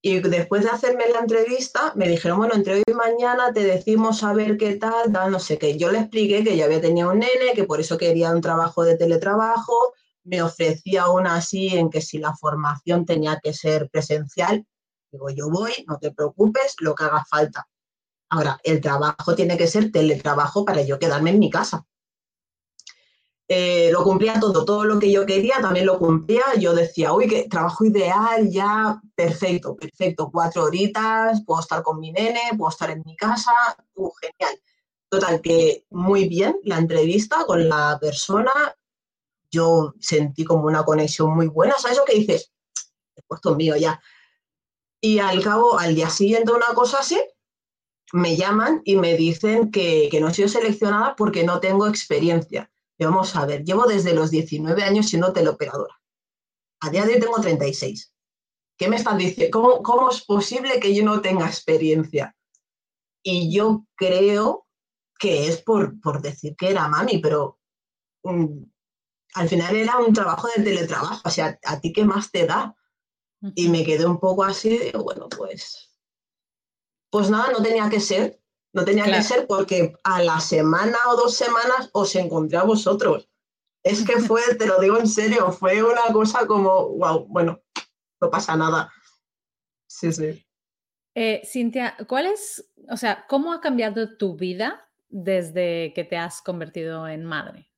y 0.00 0.20
después 0.20 0.62
de 0.62 0.70
hacerme 0.70 1.04
la 1.12 1.20
entrevista 1.20 1.92
me 1.94 2.08
dijeron, 2.08 2.38
bueno, 2.38 2.54
entre 2.54 2.76
hoy 2.76 2.82
y 2.86 2.94
mañana 2.94 3.52
te 3.52 3.64
decimos 3.64 4.22
a 4.24 4.32
ver 4.32 4.56
qué 4.56 4.76
tal, 4.76 5.12
no 5.12 5.38
sé 5.38 5.58
qué. 5.58 5.76
Yo 5.76 5.92
le 5.92 5.98
expliqué 5.98 6.42
que 6.42 6.56
yo 6.56 6.64
había 6.64 6.80
tenido 6.80 7.10
un 7.10 7.18
nene, 7.18 7.52
que 7.54 7.64
por 7.64 7.80
eso 7.80 7.98
quería 7.98 8.32
un 8.32 8.40
trabajo 8.40 8.82
de 8.82 8.96
teletrabajo, 8.96 9.92
me 10.24 10.42
ofrecía 10.42 11.02
aún 11.02 11.26
así 11.26 11.68
en 11.68 11.90
que 11.90 12.00
si 12.00 12.18
la 12.18 12.34
formación 12.34 13.04
tenía 13.06 13.40
que 13.42 13.52
ser 13.52 13.88
presencial, 13.90 14.66
digo, 15.10 15.30
yo 15.30 15.50
voy, 15.50 15.72
no 15.86 15.98
te 15.98 16.12
preocupes, 16.12 16.76
lo 16.80 16.94
que 16.94 17.04
haga 17.04 17.24
falta. 17.28 17.68
Ahora, 18.30 18.58
el 18.64 18.80
trabajo 18.80 19.34
tiene 19.34 19.58
que 19.58 19.66
ser 19.66 19.92
teletrabajo 19.92 20.64
para 20.64 20.82
yo 20.82 20.98
quedarme 20.98 21.30
en 21.30 21.38
mi 21.38 21.50
casa. 21.50 21.84
Eh, 23.48 23.90
lo 23.92 24.02
cumplía 24.02 24.40
todo, 24.40 24.64
todo 24.64 24.84
lo 24.84 24.98
que 24.98 25.12
yo 25.12 25.26
quería 25.26 25.56
también 25.60 25.84
lo 25.84 25.98
cumplía. 25.98 26.42
Yo 26.58 26.74
decía, 26.74 27.12
uy, 27.12 27.28
qué 27.28 27.48
trabajo 27.50 27.84
ideal, 27.84 28.48
ya, 28.48 28.98
perfecto, 29.14 29.76
perfecto, 29.76 30.30
cuatro 30.32 30.64
horitas, 30.64 31.44
puedo 31.44 31.60
estar 31.60 31.82
con 31.82 32.00
mi 32.00 32.12
nene, 32.12 32.40
puedo 32.56 32.70
estar 32.70 32.90
en 32.90 33.02
mi 33.04 33.14
casa, 33.14 33.52
uh, 33.94 34.10
genial. 34.12 34.58
Total, 35.10 35.42
que 35.42 35.84
muy 35.90 36.26
bien 36.28 36.56
la 36.64 36.78
entrevista 36.78 37.44
con 37.44 37.68
la 37.68 37.98
persona, 38.00 38.50
yo 39.52 39.94
sentí 40.00 40.44
como 40.44 40.64
una 40.64 40.84
conexión 40.84 41.34
muy 41.34 41.46
buena. 41.46 41.74
¿Sabes 41.78 41.98
lo 41.98 42.04
que 42.04 42.16
dices? 42.16 42.50
Puesto 43.28 43.54
mío 43.54 43.76
ya. 43.76 44.02
Y 45.00 45.18
al 45.18 45.42
cabo, 45.42 45.78
al 45.78 45.94
día 45.94 46.08
siguiente, 46.08 46.52
una 46.52 46.74
cosa 46.74 47.00
así, 47.00 47.20
me 48.12 48.36
llaman 48.36 48.82
y 48.84 48.96
me 48.96 49.16
dicen 49.16 49.70
que, 49.70 50.08
no 50.20 50.28
he 50.28 50.34
sido 50.34 50.48
seleccionada 50.48 51.16
porque 51.16 51.44
no 51.44 51.60
tengo 51.60 51.86
experiencia. 51.86 52.70
Y 52.98 53.04
vamos 53.04 53.34
a 53.36 53.46
ver, 53.46 53.64
llevo 53.64 53.86
desde 53.86 54.14
los 54.14 54.30
19 54.30 54.82
años 54.82 55.08
siendo 55.08 55.32
teleoperadora. 55.32 56.00
A 56.80 56.90
día 56.90 57.04
de 57.04 57.14
hoy 57.14 57.20
tengo 57.20 57.40
36. 57.40 58.12
¿Qué 58.78 58.88
me 58.88 58.96
están 58.96 59.18
diciendo? 59.18 59.82
¿Cómo, 59.82 60.10
es 60.10 60.24
posible 60.24 60.80
que 60.80 60.94
yo 60.94 61.04
no 61.04 61.20
tenga 61.20 61.46
experiencia? 61.46 62.34
Y 63.22 63.54
yo 63.54 63.86
creo 63.96 64.66
que 65.18 65.48
es 65.48 65.62
por, 65.62 66.00
por 66.00 66.20
decir 66.20 66.56
que 66.56 66.70
era 66.70 66.88
mami, 66.88 67.18
pero 67.18 67.58
mm, 68.24 68.64
al 69.34 69.48
final 69.48 69.76
era 69.76 69.98
un 69.98 70.12
trabajo 70.12 70.48
de 70.54 70.62
teletrabajo. 70.62 71.20
O 71.24 71.30
sea, 71.30 71.58
¿a 71.64 71.80
ti 71.80 71.92
qué 71.92 72.04
más 72.04 72.30
te 72.30 72.46
da? 72.46 72.76
Y 73.54 73.68
me 73.68 73.84
quedé 73.84 74.06
un 74.06 74.20
poco 74.20 74.44
así, 74.44 74.78
digo, 74.78 75.02
bueno, 75.02 75.28
pues 75.28 75.92
pues 77.12 77.28
nada, 77.28 77.52
no 77.52 77.62
tenía 77.62 77.90
que 77.90 78.00
ser, 78.00 78.40
no 78.72 78.86
tenía 78.86 79.04
que 79.04 79.22
ser 79.22 79.46
porque 79.46 79.94
a 80.02 80.22
la 80.22 80.40
semana 80.40 80.96
o 81.08 81.16
dos 81.16 81.36
semanas 81.36 81.90
os 81.92 82.16
encontré 82.16 82.56
a 82.56 82.62
vosotros. 82.62 83.28
Es 83.82 84.02
que 84.06 84.18
fue, 84.18 84.40
te 84.58 84.66
lo 84.66 84.80
digo 84.80 84.98
en 84.98 85.06
serio, 85.06 85.52
fue 85.52 85.82
una 85.82 86.10
cosa 86.10 86.46
como, 86.46 86.88
wow, 86.96 87.26
bueno, 87.28 87.60
no 88.18 88.30
pasa 88.30 88.56
nada. 88.56 88.90
Sí, 89.86 90.10
sí. 90.10 90.42
Eh, 91.14 91.42
Cintia, 91.44 91.98
¿cuál 92.08 92.28
es, 92.28 92.72
o 92.88 92.96
sea, 92.96 93.26
cómo 93.28 93.52
ha 93.52 93.60
cambiado 93.60 94.16
tu 94.16 94.34
vida 94.34 94.88
desde 95.10 95.92
que 95.94 96.04
te 96.04 96.16
has 96.16 96.40
convertido 96.40 97.06
en 97.06 97.26
madre? 97.26 97.70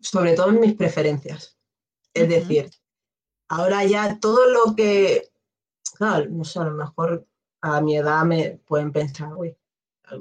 Sobre 0.00 0.34
todo 0.34 0.48
en 0.50 0.60
mis 0.60 0.74
preferencias. 0.74 1.58
Es 2.14 2.28
decir, 2.28 2.70
ahora 3.48 3.84
ya 3.84 4.18
todo 4.18 4.50
lo 4.50 4.74
que 4.74 5.30
no 6.30 6.44
sé, 6.44 6.58
a 6.58 6.64
lo 6.64 6.72
mejor 6.72 7.26
a 7.60 7.80
mi 7.80 7.96
edad 7.96 8.24
me 8.24 8.60
pueden 8.66 8.92
pensar, 8.92 9.34
uy, 9.34 9.56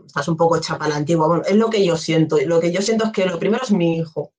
estás 0.06 0.28
un 0.28 0.38
poco 0.38 0.60
chapa 0.60 0.88
la 0.88 0.98
antigua. 0.98 1.28
Bueno, 1.28 1.44
es 1.44 1.56
lo 1.56 1.70
que 1.70 1.86
yo 1.86 1.96
siento. 1.96 2.38
Lo 2.46 2.60
que 2.60 2.72
yo 2.72 2.82
siento 2.82 3.06
es 3.06 3.12
que 3.12 3.26
lo 3.26 3.40
primero 3.40 3.64
es 3.64 3.72
mi 3.72 3.98
hijo. 3.98 4.34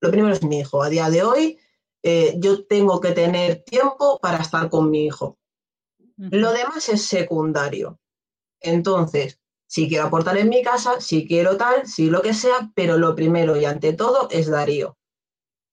Lo 0.00 0.10
primero 0.10 0.34
es 0.34 0.42
mi 0.42 0.60
hijo. 0.60 0.82
A 0.82 0.88
día 0.88 1.08
de 1.08 1.22
hoy, 1.22 1.58
eh, 2.02 2.34
yo 2.38 2.66
tengo 2.66 3.00
que 3.00 3.12
tener 3.12 3.62
tiempo 3.62 4.18
para 4.20 4.38
estar 4.38 4.68
con 4.68 4.90
mi 4.90 5.06
hijo. 5.06 5.38
Lo 6.16 6.52
demás 6.52 6.88
es 6.88 7.06
secundario. 7.06 7.98
Entonces, 8.60 9.40
si 9.74 9.88
quiero 9.88 10.04
aportar 10.04 10.38
en 10.38 10.48
mi 10.48 10.62
casa, 10.62 11.00
si 11.00 11.26
quiero 11.26 11.56
tal, 11.56 11.84
si 11.84 12.08
lo 12.08 12.22
que 12.22 12.32
sea, 12.32 12.70
pero 12.76 12.96
lo 12.96 13.16
primero 13.16 13.56
y 13.56 13.64
ante 13.64 13.92
todo 13.92 14.28
es 14.30 14.46
Darío. 14.46 14.96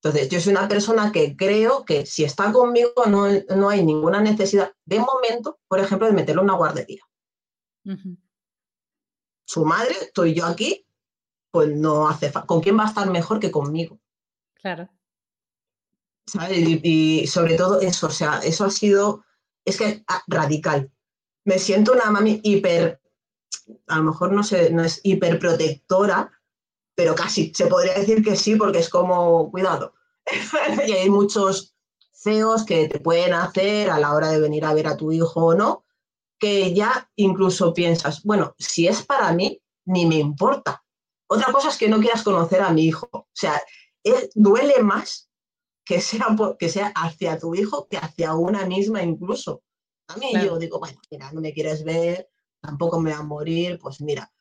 Entonces, 0.01 0.27
yo 0.27 0.41
soy 0.41 0.53
una 0.53 0.67
persona 0.67 1.11
que 1.11 1.37
creo 1.37 1.85
que 1.85 2.07
si 2.07 2.23
está 2.23 2.51
conmigo 2.51 2.93
no, 3.05 3.69
hay 3.69 3.85
ninguna 3.85 4.19
necesidad 4.19 4.73
de 4.85 4.97
momento, 4.97 5.59
por 5.67 5.79
ejemplo, 5.79 6.07
de 6.07 6.13
meterle 6.13 6.41
una 6.41 6.55
guardería. 6.55 7.03
Su 9.45 9.65
madre, 9.65 9.93
estoy 10.01 10.33
yo 10.33 10.47
aquí, 10.47 10.83
pues 11.51 11.69
no 11.69 12.09
hace 12.09 12.31
falta. 12.31 12.47
¿Con 12.47 12.61
quién 12.61 12.79
va 12.79 12.85
a 12.85 12.89
estar 12.89 13.07
mejor 13.07 13.39
que 13.39 13.51
conmigo? 13.51 13.99
Claro. 14.55 14.89
Y, 16.49 17.27
sobre 17.27 17.55
todo 17.55 17.81
eso, 17.81 18.07
o 18.07 18.09
sea, 18.09 18.39
eso 18.39 18.65
ha 18.65 18.71
sido, 18.71 19.23
es 19.63 19.77
que 19.77 20.03
ah, 20.07 20.23
radical. 20.25 20.91
Me 21.43 21.59
siento 21.59 21.93
una 21.93 22.09
mami 22.09 22.41
hiper, 22.43 23.00
a 23.87 23.97
lo 23.97 24.03
mejor 24.03 24.31
no 24.31 24.43
sé, 24.43 24.71
no 24.71 24.83
es 24.83 25.01
hiperprotectora, 25.03 26.31
pero 26.95 27.15
casi, 27.15 27.53
se 27.55 27.67
podría 27.67 27.93
decir 27.93 28.23
que 28.23 28.35
sí, 28.35 28.55
porque 28.55 28.79
es 28.79 28.89
como, 28.89 29.49
cuidado, 29.51 29.93
y 30.87 30.91
hay 30.91 31.09
muchos 31.09 31.75
CEOs 32.13 32.65
que 32.65 32.87
te 32.87 32.99
pueden 32.99 33.33
hacer 33.33 33.89
a 33.89 33.99
la 33.99 34.13
hora 34.13 34.29
de 34.29 34.39
venir 34.39 34.65
a 34.65 34.73
ver 34.73 34.87
a 34.87 34.97
tu 34.97 35.11
hijo 35.11 35.45
o 35.45 35.55
no, 35.55 35.85
que 36.39 36.73
ya 36.73 37.09
incluso 37.15 37.73
piensas, 37.73 38.23
bueno, 38.23 38.55
si 38.57 38.87
es 38.87 39.03
para 39.03 39.31
mí, 39.31 39.61
ni 39.85 40.05
me 40.05 40.15
importa. 40.15 40.83
Otra 41.27 41.51
cosa 41.51 41.69
es 41.69 41.77
que 41.77 41.87
no 41.87 41.99
quieras 41.99 42.23
conocer 42.23 42.61
a 42.61 42.71
mi 42.71 42.85
hijo. 42.85 43.07
O 43.13 43.27
sea, 43.31 43.61
duele 44.33 44.81
más 44.81 45.29
que 45.85 46.01
sea, 46.01 46.27
que 46.59 46.69
sea 46.69 46.91
hacia 46.95 47.37
tu 47.37 47.53
hijo 47.55 47.87
que 47.87 47.97
hacia 47.97 48.33
una 48.33 48.65
misma 48.65 49.03
incluso. 49.03 49.61
A 50.07 50.17
mí 50.17 50.33
yo 50.33 50.57
digo, 50.57 50.79
bueno, 50.79 50.99
mira, 51.09 51.31
no 51.31 51.41
me 51.41 51.53
quieres 51.53 51.83
ver, 51.83 52.29
tampoco 52.61 52.99
me 52.99 53.11
va 53.11 53.19
a 53.19 53.23
morir, 53.23 53.79
pues 53.79 54.01
mira, 54.01 54.31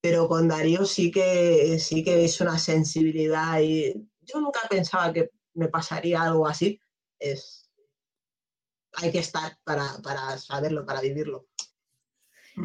pero 0.00 0.28
con 0.28 0.46
Darío 0.46 0.84
sí 0.84 1.10
que, 1.10 1.78
sí 1.78 2.04
que 2.04 2.24
es 2.24 2.40
una 2.40 2.58
sensibilidad 2.58 3.60
y 3.60 3.92
yo 4.20 4.40
nunca 4.40 4.60
pensaba 4.68 5.12
que 5.12 5.30
me 5.54 5.68
pasaría 5.68 6.22
algo 6.22 6.46
así. 6.46 6.80
Es, 7.18 7.70
hay 8.92 9.10
que 9.10 9.18
estar 9.18 9.58
para, 9.64 10.38
saberlo, 10.38 10.84
para 10.84 11.00
vivirlo. 11.00 11.46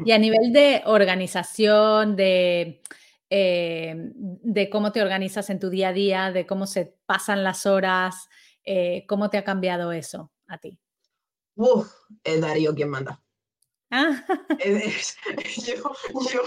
Y 0.06 0.12
a 0.12 0.18
nivel 0.18 0.54
de 0.54 0.84
organización, 0.86 2.16
de, 2.16 2.82
eh, 3.30 3.94
de 3.96 4.70
cómo 4.70 4.92
te 4.92 5.02
organizas 5.02 5.50
en 5.50 5.60
tu 5.60 5.70
día 5.70 5.90
a 5.90 5.94
día, 5.94 6.32
de 6.32 6.46
cómo 6.46 6.66
se 6.66 6.98
pasan 7.06 7.44
las 7.44 7.66
horas, 7.66 8.30
eh, 8.64 9.06
¿cómo 9.08 9.30
te 9.30 9.38
ha 9.38 9.44
cambiado 9.44 9.92
eso 9.92 10.32
a 10.48 10.60
ti? 10.60 10.80
Uf, 11.56 11.92
es 12.24 12.40
Darío 12.40 12.74
quien 12.74 12.90
manda. 12.90 13.22
Ah. 13.94 14.24
yo, 15.66 15.84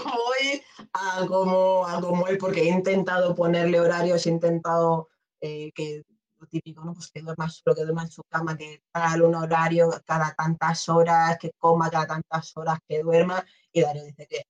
voy 0.03 0.63
a 0.93 1.25
como, 1.27 1.85
a 1.85 2.01
como 2.01 2.27
él 2.27 2.39
porque 2.39 2.61
he 2.61 2.69
intentado 2.69 3.35
ponerle 3.35 3.79
horarios, 3.79 4.25
he 4.25 4.31
intentado 4.31 5.09
eh, 5.41 5.71
que 5.75 6.03
lo 6.39 6.47
típico, 6.47 6.83
¿no? 6.83 6.93
Pues 6.93 7.11
que 7.11 7.21
duerma 7.21 7.47
solo, 7.47 7.75
que 7.75 7.83
duerma 7.83 8.01
en 8.03 8.09
su 8.09 8.23
cama, 8.23 8.57
que 8.57 8.81
haga 8.93 9.23
un 9.23 9.35
horario 9.35 9.91
cada 10.05 10.33
tantas 10.33 10.89
horas, 10.89 11.37
que 11.39 11.51
coma 11.59 11.91
cada 11.91 12.07
tantas 12.07 12.51
horas, 12.57 12.79
que 12.87 13.03
duerma. 13.03 13.45
Y 13.71 13.81
Darío 13.81 14.05
dice 14.05 14.27
que 14.27 14.41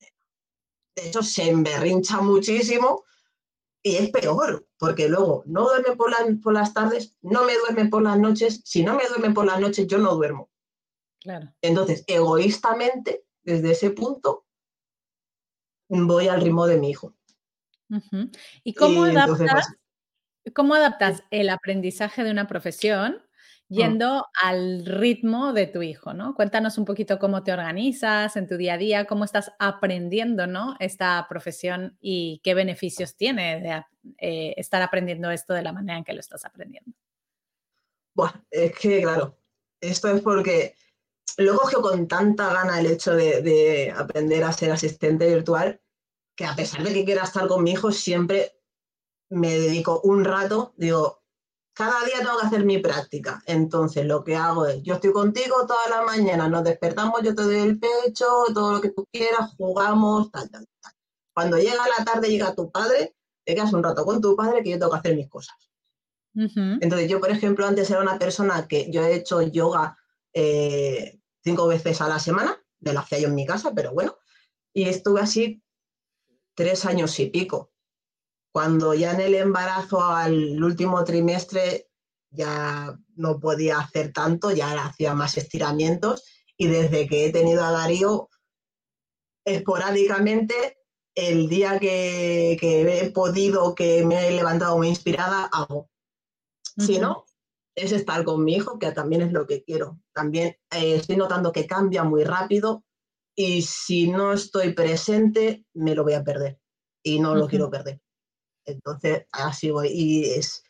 de 0.96 1.08
hecho 1.08 1.22
se 1.22 1.50
emberrincha 1.50 2.22
muchísimo 2.22 3.04
y 3.82 3.96
es 3.96 4.10
peor, 4.10 4.66
porque 4.78 5.08
luego 5.08 5.42
no 5.46 5.64
duerme 5.64 5.94
por, 5.96 6.12
por 6.42 6.54
las 6.54 6.72
tardes, 6.72 7.16
no 7.20 7.44
me 7.44 7.56
duerme 7.58 7.90
por 7.90 8.02
las 8.02 8.18
noches. 8.18 8.62
Si 8.64 8.82
no 8.82 8.96
me 8.96 9.06
duerme 9.06 9.32
por 9.32 9.44
las 9.44 9.60
noches, 9.60 9.86
yo 9.86 9.98
no 9.98 10.14
duermo. 10.14 10.48
Entonces, 11.62 12.04
egoístamente, 12.06 13.24
desde 13.42 13.72
ese 13.72 13.90
punto, 13.90 14.44
voy 15.88 16.28
al 16.28 16.40
ritmo 16.40 16.66
de 16.66 16.78
mi 16.78 16.90
hijo. 16.90 17.14
¿Y 18.64 18.74
cómo 18.74 19.04
adaptas, 19.04 19.68
cómo 20.54 20.74
adaptas 20.74 21.22
el 21.30 21.48
aprendizaje 21.48 22.24
de 22.24 22.32
una 22.32 22.48
profesión 22.48 23.22
mm. 23.68 23.74
yendo 23.74 24.26
al 24.42 24.84
ritmo 24.84 25.52
de 25.52 25.68
tu 25.68 25.82
hijo, 25.82 26.12
¿no? 26.12 26.34
Cuéntanos 26.34 26.78
un 26.78 26.84
poquito 26.84 27.18
cómo 27.18 27.44
te 27.44 27.52
organizas 27.52 28.36
en 28.36 28.48
tu 28.48 28.56
día 28.56 28.74
a 28.74 28.78
día, 28.78 29.04
cómo 29.04 29.24
estás 29.24 29.52
aprendiendo, 29.58 30.46
¿no? 30.46 30.76
Esta 30.80 31.24
profesión 31.28 31.96
y 32.00 32.40
qué 32.42 32.54
beneficios 32.54 33.16
tiene 33.16 33.60
de 33.60 33.84
eh, 34.18 34.54
estar 34.56 34.82
aprendiendo 34.82 35.30
esto 35.30 35.54
de 35.54 35.62
la 35.62 35.72
manera 35.72 35.98
en 35.98 36.04
que 36.04 36.12
lo 36.12 36.20
estás 36.20 36.44
aprendiendo. 36.44 36.92
Bueno, 38.14 38.44
es 38.50 38.76
que, 38.76 39.02
claro, 39.02 39.38
esto 39.80 40.08
es 40.08 40.22
porque 40.22 40.74
lo 41.38 41.56
cogió 41.56 41.82
con 41.82 42.08
tanta 42.08 42.52
gana 42.52 42.80
el 42.80 42.86
hecho 42.86 43.14
de, 43.14 43.92
aprender 43.96 44.44
a 44.44 44.52
ser 44.52 44.72
asistente 44.72 45.26
virtual 45.28 45.80
que 46.34 46.44
a 46.44 46.54
pesar 46.54 46.82
de 46.82 46.92
que 46.92 47.04
quiera 47.04 47.24
estar 47.24 47.48
con 47.48 47.62
mi 47.64 47.72
hijo, 47.72 47.92
siempre 47.92 48.60
me 49.30 49.58
dedico 49.58 50.00
un 50.02 50.24
rato, 50.24 50.74
digo, 50.76 51.22
cada 51.72 52.04
día 52.04 52.18
tengo 52.18 52.38
que 52.38 52.46
hacer 52.46 52.64
mi 52.64 52.78
práctica. 52.78 53.42
Entonces 53.46 54.04
lo 54.04 54.22
que 54.22 54.36
hago 54.36 54.66
es, 54.66 54.82
yo 54.82 54.94
estoy 54.94 55.12
contigo 55.12 55.66
toda 55.66 55.88
la 55.90 56.02
mañana, 56.02 56.48
nos 56.48 56.64
despertamos, 56.64 57.22
yo 57.22 57.34
te 57.34 57.42
doy 57.42 57.56
el 57.56 57.78
pecho, 57.78 58.26
todo 58.52 58.72
lo 58.72 58.80
que 58.80 58.90
tú 58.90 59.06
quieras, 59.10 59.54
jugamos, 59.56 60.30
tal, 60.30 60.50
tal, 60.50 60.66
tal. 60.80 60.92
Cuando 61.34 61.58
llega 61.58 61.86
la 61.98 62.04
tarde, 62.04 62.28
llega 62.28 62.54
tu 62.54 62.70
padre, 62.70 63.14
te 63.44 63.54
quedas 63.54 63.72
un 63.72 63.82
rato 63.82 64.04
con 64.04 64.20
tu 64.20 64.34
padre 64.36 64.62
que 64.62 64.70
yo 64.70 64.78
tengo 64.78 64.92
que 64.92 64.98
hacer 64.98 65.16
mis 65.16 65.28
cosas. 65.28 65.56
Entonces 66.34 67.08
yo, 67.08 67.18
por 67.18 67.30
ejemplo, 67.30 67.66
antes 67.66 67.90
era 67.90 68.00
una 68.00 68.18
persona 68.18 68.68
que 68.68 68.90
yo 68.90 69.02
he 69.02 69.14
hecho 69.14 69.40
yoga 69.40 69.96
eh, 70.38 71.18
cinco 71.42 71.66
veces 71.66 72.02
a 72.02 72.08
la 72.08 72.18
semana, 72.18 72.62
me 72.80 72.92
lo 72.92 73.00
hacía 73.00 73.20
yo 73.20 73.28
en 73.28 73.34
mi 73.34 73.46
casa, 73.46 73.72
pero 73.74 73.94
bueno, 73.94 74.18
y 74.74 74.86
estuve 74.86 75.22
así 75.22 75.62
tres 76.54 76.84
años 76.84 77.18
y 77.18 77.30
pico. 77.30 77.72
Cuando 78.52 78.92
ya 78.92 79.12
en 79.12 79.20
el 79.20 79.34
embarazo 79.34 80.04
al 80.04 80.62
último 80.62 81.02
trimestre 81.04 81.88
ya 82.30 82.98
no 83.14 83.40
podía 83.40 83.78
hacer 83.78 84.12
tanto, 84.12 84.50
ya 84.50 84.84
hacía 84.84 85.14
más 85.14 85.38
estiramientos 85.38 86.24
y 86.58 86.66
desde 86.66 87.08
que 87.08 87.26
he 87.26 87.32
tenido 87.32 87.64
a 87.64 87.70
Darío, 87.70 88.28
esporádicamente, 89.46 90.78
el 91.14 91.48
día 91.48 91.78
que, 91.78 92.52
he 92.52 93.10
podido, 93.10 93.74
que 93.74 94.04
me 94.04 94.28
he 94.28 94.32
levantado 94.32 94.76
muy 94.76 94.88
inspirada, 94.88 95.48
hago. 95.50 95.88
Si 96.78 96.98
no, 96.98 97.25
es 97.76 97.92
estar 97.92 98.24
con 98.24 98.42
mi 98.42 98.54
hijo, 98.54 98.78
que 98.78 98.90
también 98.92 99.22
es 99.22 99.32
lo 99.32 99.46
que 99.46 99.62
quiero. 99.62 100.00
También 100.12 100.56
eh, 100.70 100.96
estoy 100.96 101.16
notando 101.16 101.52
que 101.52 101.66
cambia 101.66 102.02
muy 102.02 102.24
rápido 102.24 102.84
y 103.36 103.62
si 103.62 104.10
no 104.10 104.32
estoy 104.32 104.72
presente, 104.72 105.64
me 105.74 105.94
lo 105.94 106.02
voy 106.02 106.14
a 106.14 106.24
perder 106.24 106.58
y 107.02 107.20
no 107.20 107.34
lo 107.34 107.46
quiero 107.46 107.70
perder. 107.70 108.00
Entonces, 108.64 109.26
así 109.30 109.70
voy. 109.70 109.88
Y 109.92 110.24
es, 110.24 110.64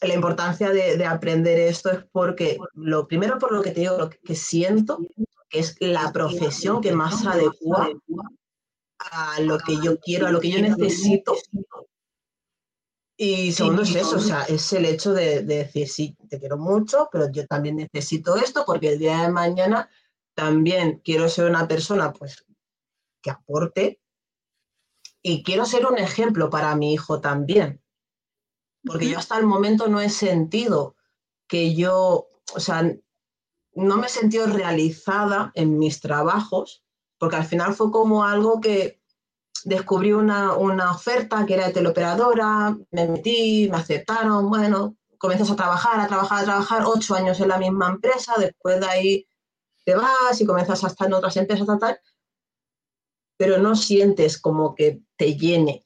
la 0.00 0.14
importancia 0.14 0.70
de, 0.70 1.04
aprender 1.04 1.58
esto 1.58 1.90
es 1.90 2.04
porque, 2.12 2.56
lo 2.74 3.08
primero 3.08 3.38
por 3.38 3.52
lo 3.52 3.60
que 3.60 3.72
te 3.72 3.80
digo, 3.80 3.98
lo 3.98 4.10
que, 4.10 4.36
siento, 4.36 4.98
que 5.48 5.58
es 5.58 5.76
la 5.80 6.12
profesión 6.12 6.80
que 6.80 6.92
más 6.92 7.26
adecua 7.26 7.90
a 9.00 9.40
lo 9.40 9.58
que 9.58 9.76
yo 9.82 9.98
quiero, 9.98 10.28
a 10.28 10.30
lo 10.30 10.40
que 10.40 10.50
yo 10.50 10.62
necesito. 10.62 11.34
Y 13.20 13.50
segundo 13.50 13.82
es 13.82 13.96
eso, 13.96 14.16
o 14.16 14.20
sea, 14.20 14.44
es 14.44 14.72
el 14.72 14.84
hecho 14.84 15.12
de, 15.12 15.42
de, 15.42 15.64
decir, 15.64 15.88
sí, 15.88 16.16
te 16.30 16.38
quiero 16.38 16.56
mucho, 16.56 17.08
pero 17.10 17.28
yo 17.32 17.44
también 17.48 17.74
necesito 17.74 18.36
esto 18.36 18.62
porque 18.64 18.92
el 18.92 19.00
día 19.00 19.22
de 19.22 19.28
mañana 19.28 19.90
también 20.34 21.02
quiero 21.04 21.28
ser 21.28 21.50
una 21.50 21.66
persona 21.66 22.12
pues 22.12 22.46
que 23.20 23.30
aporte 23.30 24.00
y 25.20 25.42
quiero 25.42 25.64
ser 25.64 25.84
un 25.86 25.98
ejemplo 25.98 26.48
para 26.48 26.76
mi 26.76 26.92
hijo 26.92 27.20
también. 27.20 27.82
Porque 28.84 29.08
yo 29.08 29.18
hasta 29.18 29.36
el 29.36 29.46
momento 29.46 29.88
no 29.88 30.00
he 30.00 30.10
sentido 30.10 30.94
que 31.48 31.74
yo, 31.74 32.28
o 32.54 32.60
sea, 32.60 32.84
no 33.74 33.96
me 33.96 34.06
he 34.06 34.10
sentido 34.10 34.46
realizada 34.46 35.50
en 35.54 35.76
mis 35.76 36.00
trabajos, 36.00 36.84
porque 37.18 37.34
al 37.34 37.44
final 37.44 37.74
fue 37.74 37.90
como 37.90 38.24
algo 38.24 38.60
que 38.60 38.97
descubrí 39.64 40.12
una, 40.12 40.54
una 40.54 40.92
oferta 40.92 41.44
que 41.46 41.54
era 41.54 41.66
de 41.66 41.72
teleoperadora, 41.72 42.76
me 42.90 43.08
metí, 43.08 43.68
me 43.70 43.78
aceptaron, 43.78 44.48
bueno, 44.48 44.96
comienzas 45.18 45.50
a 45.50 45.56
trabajar, 45.56 46.00
a 46.00 46.06
trabajar, 46.06 46.42
a 46.42 46.44
trabajar, 46.44 46.82
ocho 46.86 47.14
años 47.14 47.40
en 47.40 47.48
la 47.48 47.58
misma 47.58 47.88
empresa, 47.88 48.34
después 48.38 48.80
de 48.80 48.86
ahí 48.86 49.28
te 49.84 49.94
vas 49.94 50.40
y 50.40 50.46
comienzas 50.46 50.84
a 50.84 50.88
estar 50.88 51.06
en 51.06 51.14
otras 51.14 51.36
empresas, 51.36 51.66
tal, 51.78 51.98
pero 53.36 53.58
no 53.58 53.74
sientes 53.76 54.38
como 54.38 54.74
que 54.74 55.00
te 55.16 55.36
llene. 55.36 55.84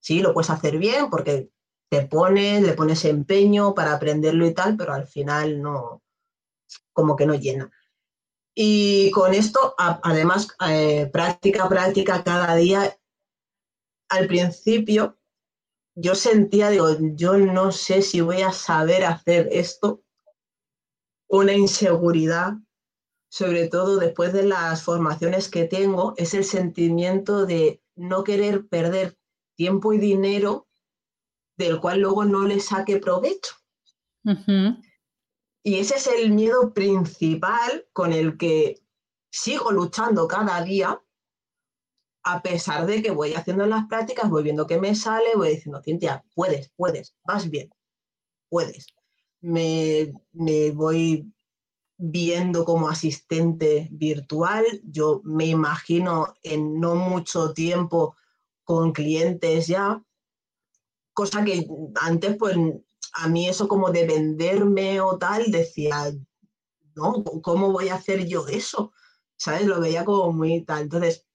Sí, 0.00 0.20
lo 0.20 0.32
puedes 0.32 0.50
hacer 0.50 0.78
bien 0.78 1.10
porque 1.10 1.50
te 1.88 2.06
pones, 2.06 2.62
le 2.62 2.72
pones 2.72 3.04
empeño 3.04 3.74
para 3.74 3.94
aprenderlo 3.94 4.46
y 4.46 4.54
tal, 4.54 4.76
pero 4.76 4.92
al 4.92 5.06
final 5.06 5.60
no, 5.60 6.02
como 6.92 7.16
que 7.16 7.26
no 7.26 7.34
llena. 7.34 7.70
Y 8.58 9.10
con 9.10 9.34
esto, 9.34 9.74
además, 9.76 10.48
eh, 10.66 11.10
práctica, 11.12 11.68
práctica 11.68 12.24
cada 12.24 12.56
día, 12.56 12.98
al 14.08 14.26
principio 14.26 15.18
yo 15.94 16.14
sentía, 16.14 16.70
digo, 16.70 16.88
yo 17.14 17.36
no 17.36 17.70
sé 17.70 18.02
si 18.02 18.20
voy 18.20 18.42
a 18.42 18.52
saber 18.52 19.04
hacer 19.04 19.48
esto, 19.52 20.02
una 21.28 21.52
inseguridad 21.52 22.54
sobre 23.28 23.68
todo 23.68 23.98
después 23.98 24.32
de 24.32 24.44
las 24.44 24.82
formaciones 24.82 25.50
que 25.50 25.64
tengo, 25.64 26.14
es 26.16 26.32
el 26.32 26.44
sentimiento 26.44 27.44
de 27.44 27.82
no 27.94 28.24
querer 28.24 28.66
perder 28.66 29.18
tiempo 29.56 29.92
y 29.92 29.98
dinero 29.98 30.68
del 31.58 31.80
cual 31.80 32.00
luego 32.00 32.24
no 32.24 32.46
le 32.46 32.60
saque 32.60 32.98
provecho. 32.98 33.56
Y 35.66 35.80
ese 35.80 35.96
es 35.96 36.06
el 36.06 36.30
miedo 36.30 36.72
principal 36.72 37.88
con 37.92 38.12
el 38.12 38.38
que 38.38 38.80
sigo 39.32 39.72
luchando 39.72 40.28
cada 40.28 40.62
día, 40.62 41.02
a 42.22 42.40
pesar 42.40 42.86
de 42.86 43.02
que 43.02 43.10
voy 43.10 43.34
haciendo 43.34 43.66
las 43.66 43.88
prácticas, 43.88 44.30
voy 44.30 44.44
viendo 44.44 44.68
que 44.68 44.78
me 44.78 44.94
sale, 44.94 45.34
voy 45.34 45.48
diciendo, 45.56 45.82
Cintia, 45.82 46.24
puedes, 46.36 46.70
puedes, 46.76 47.16
vas 47.24 47.50
bien, 47.50 47.68
puedes. 48.48 48.86
Me, 49.40 50.12
me 50.30 50.70
voy 50.70 51.34
viendo 51.98 52.64
como 52.64 52.88
asistente 52.88 53.88
virtual. 53.90 54.64
Yo 54.84 55.20
me 55.24 55.46
imagino 55.46 56.32
en 56.44 56.78
no 56.78 56.94
mucho 56.94 57.52
tiempo 57.52 58.14
con 58.62 58.92
clientes 58.92 59.66
ya, 59.66 60.00
cosa 61.12 61.44
que 61.44 61.66
antes 61.96 62.36
pues 62.36 62.56
a 63.16 63.28
mí 63.28 63.48
eso 63.48 63.66
como 63.68 63.90
de 63.90 64.06
venderme 64.06 65.00
o 65.00 65.18
tal 65.18 65.50
decía, 65.50 66.12
no, 66.94 67.24
¿cómo 67.42 67.72
voy 67.72 67.88
a 67.88 67.94
hacer 67.96 68.26
yo 68.26 68.46
eso? 68.48 68.92
¿Sabes? 69.36 69.66
Lo 69.66 69.80
veía 69.80 70.04
como 70.04 70.32
muy 70.32 70.64
tal. 70.64 70.82
Entonces, 70.82 71.26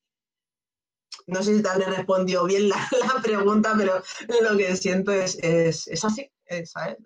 no 1.28 1.44
sé 1.44 1.56
si 1.56 1.64
te 1.64 1.70
habré 1.70 1.86
respondido 1.86 2.46
bien 2.46 2.70
la, 2.70 2.78
pregunta, 3.24 3.74
pero 3.78 4.02
lo 4.42 4.58
que 4.58 4.76
siento 4.76 5.12
es, 5.12 5.38
es, 5.42 5.88
es 5.88 6.04
así, 6.04 6.32
¿sabes? 6.66 6.98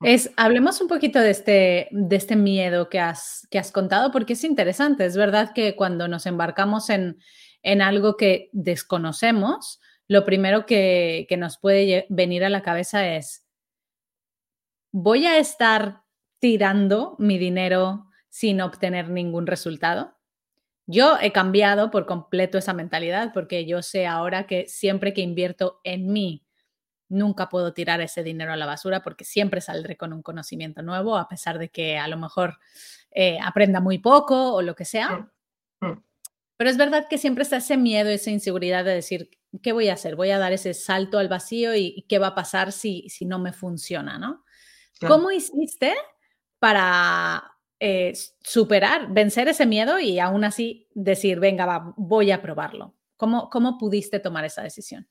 Es, 0.00 0.30
hablemos 0.36 0.80
un 0.80 0.86
poquito 0.86 1.18
de 1.18 1.30
este, 1.30 1.88
de 1.90 2.16
este 2.16 2.36
miedo 2.36 2.88
que 2.88 3.00
has, 3.00 3.46
que 3.50 3.58
has 3.58 3.72
contado, 3.72 4.12
porque 4.12 4.34
es 4.34 4.44
interesante. 4.44 5.04
Es 5.04 5.16
verdad 5.16 5.52
que 5.52 5.74
cuando 5.74 6.06
nos 6.06 6.26
embarcamos 6.26 6.88
en, 6.90 7.18
en 7.62 7.82
algo 7.82 8.16
que 8.16 8.48
desconocemos, 8.52 9.80
lo 10.06 10.24
primero 10.24 10.66
que, 10.66 11.26
que 11.28 11.36
nos 11.36 11.58
puede 11.58 12.06
venir 12.08 12.44
a 12.44 12.48
la 12.48 12.62
cabeza 12.62 13.16
es, 13.16 13.47
¿voy 14.92 15.26
a 15.26 15.38
estar 15.38 16.02
tirando 16.38 17.16
mi 17.18 17.38
dinero 17.38 18.06
sin 18.28 18.60
obtener 18.60 19.10
ningún 19.10 19.46
resultado? 19.46 20.16
Yo 20.86 21.18
he 21.20 21.32
cambiado 21.32 21.90
por 21.90 22.06
completo 22.06 22.56
esa 22.56 22.72
mentalidad 22.72 23.32
porque 23.34 23.66
yo 23.66 23.82
sé 23.82 24.06
ahora 24.06 24.46
que 24.46 24.66
siempre 24.68 25.12
que 25.12 25.20
invierto 25.20 25.80
en 25.84 26.12
mí 26.12 26.46
nunca 27.08 27.48
puedo 27.48 27.72
tirar 27.72 28.00
ese 28.00 28.22
dinero 28.22 28.52
a 28.52 28.56
la 28.56 28.66
basura 28.66 29.02
porque 29.02 29.24
siempre 29.24 29.60
saldré 29.60 29.96
con 29.96 30.12
un 30.12 30.22
conocimiento 30.22 30.82
nuevo, 30.82 31.16
a 31.16 31.28
pesar 31.28 31.58
de 31.58 31.70
que 31.70 31.98
a 31.98 32.08
lo 32.08 32.16
mejor 32.16 32.58
eh, 33.10 33.38
aprenda 33.42 33.80
muy 33.80 33.98
poco 33.98 34.54
o 34.54 34.62
lo 34.62 34.74
que 34.74 34.84
sea. 34.84 35.30
Mm, 35.80 35.86
mm. 35.86 36.02
Pero 36.56 36.70
es 36.70 36.76
verdad 36.76 37.06
que 37.08 37.18
siempre 37.18 37.42
está 37.42 37.58
ese 37.58 37.76
miedo, 37.76 38.10
esa 38.10 38.30
inseguridad 38.30 38.84
de 38.84 38.94
decir, 38.94 39.30
¿qué 39.62 39.72
voy 39.72 39.88
a 39.88 39.94
hacer? 39.94 40.16
Voy 40.16 40.30
a 40.30 40.38
dar 40.38 40.52
ese 40.52 40.74
salto 40.74 41.18
al 41.18 41.28
vacío 41.28 41.74
y, 41.74 42.04
qué 42.08 42.18
va 42.18 42.28
a 42.28 42.34
pasar 42.34 42.72
si, 42.72 43.08
si 43.08 43.24
no 43.24 43.38
me 43.38 43.52
funciona, 43.52 44.18
¿no? 44.18 44.44
¿Cómo 45.06 45.30
hiciste 45.30 45.94
para 46.58 47.56
eh, 47.78 48.12
superar, 48.42 49.12
vencer 49.12 49.48
ese 49.48 49.66
miedo 49.66 49.98
y 49.98 50.18
aún 50.18 50.44
así 50.44 50.88
decir, 50.94 51.38
venga, 51.38 51.66
va, 51.66 51.94
voy 51.96 52.30
a 52.30 52.42
probarlo? 52.42 52.94
¿Cómo, 53.16 53.50
¿Cómo 53.50 53.78
pudiste 53.78 54.18
tomar 54.20 54.44
esa 54.44 54.62
decisión? 54.62 55.08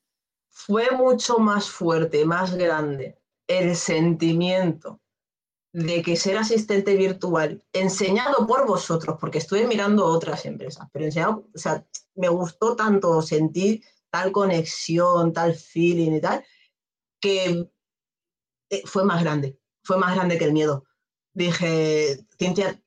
fue 0.57 0.89
mucho 0.89 1.37
más 1.37 1.69
fuerte, 1.69 2.25
más 2.25 2.55
grande 2.55 3.21
el 3.45 3.75
sentimiento 3.75 4.99
de 5.71 6.01
que 6.01 6.15
ser 6.15 6.37
asistente 6.37 6.95
virtual, 6.95 7.63
enseñado 7.71 8.47
por 8.47 8.65
vosotros, 8.65 9.17
porque 9.19 9.37
estuve 9.37 9.67
mirando 9.67 10.03
otras 10.05 10.45
empresas, 10.45 10.87
pero 10.91 11.05
enseñado, 11.05 11.47
o 11.53 11.57
sea, 11.57 11.85
me 12.15 12.27
gustó 12.29 12.75
tanto 12.75 13.21
sentir 13.21 13.83
tal 14.09 14.31
conexión, 14.31 15.31
tal 15.31 15.53
feeling 15.53 16.13
y 16.13 16.21
tal, 16.21 16.43
que 17.21 17.69
eh, 18.71 18.81
fue 18.85 19.05
más 19.05 19.21
grande, 19.21 19.59
fue 19.87 19.97
más 19.97 20.15
grande 20.15 20.37
que 20.37 20.45
el 20.45 20.53
miedo. 20.53 20.83
Dije, 21.33 22.19
Cintia, 22.37 22.81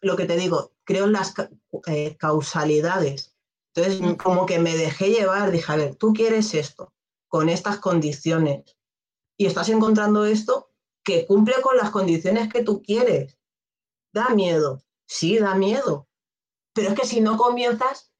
lo 0.00 0.16
que 0.16 0.26
te 0.26 0.36
digo, 0.36 0.72
creo 0.84 1.06
en 1.06 1.12
las 1.12 1.34
eh, 1.86 2.16
causalidades 2.16 3.36
entonces, 3.76 4.16
como 4.16 4.46
que 4.46 4.58
me 4.58 4.74
dejé 4.74 5.10
llevar, 5.10 5.50
dije, 5.50 5.70
a 5.70 5.76
ver, 5.76 5.96
tú 5.96 6.14
quieres 6.14 6.54
esto, 6.54 6.94
con 7.28 7.50
estas 7.50 7.78
condiciones, 7.78 8.76
y 9.36 9.44
estás 9.44 9.68
encontrando 9.68 10.24
esto 10.24 10.70
que 11.04 11.26
cumple 11.26 11.54
con 11.62 11.76
las 11.76 11.90
condiciones 11.90 12.50
que 12.50 12.64
tú 12.64 12.82
quieres. 12.82 13.38
Da 14.14 14.30
miedo, 14.30 14.82
sí, 15.06 15.38
da 15.38 15.54
miedo, 15.54 16.08
pero 16.72 16.88
es 16.88 16.98
que 16.98 17.06
si 17.06 17.20
no 17.20 17.36
comienzas, 17.36 18.12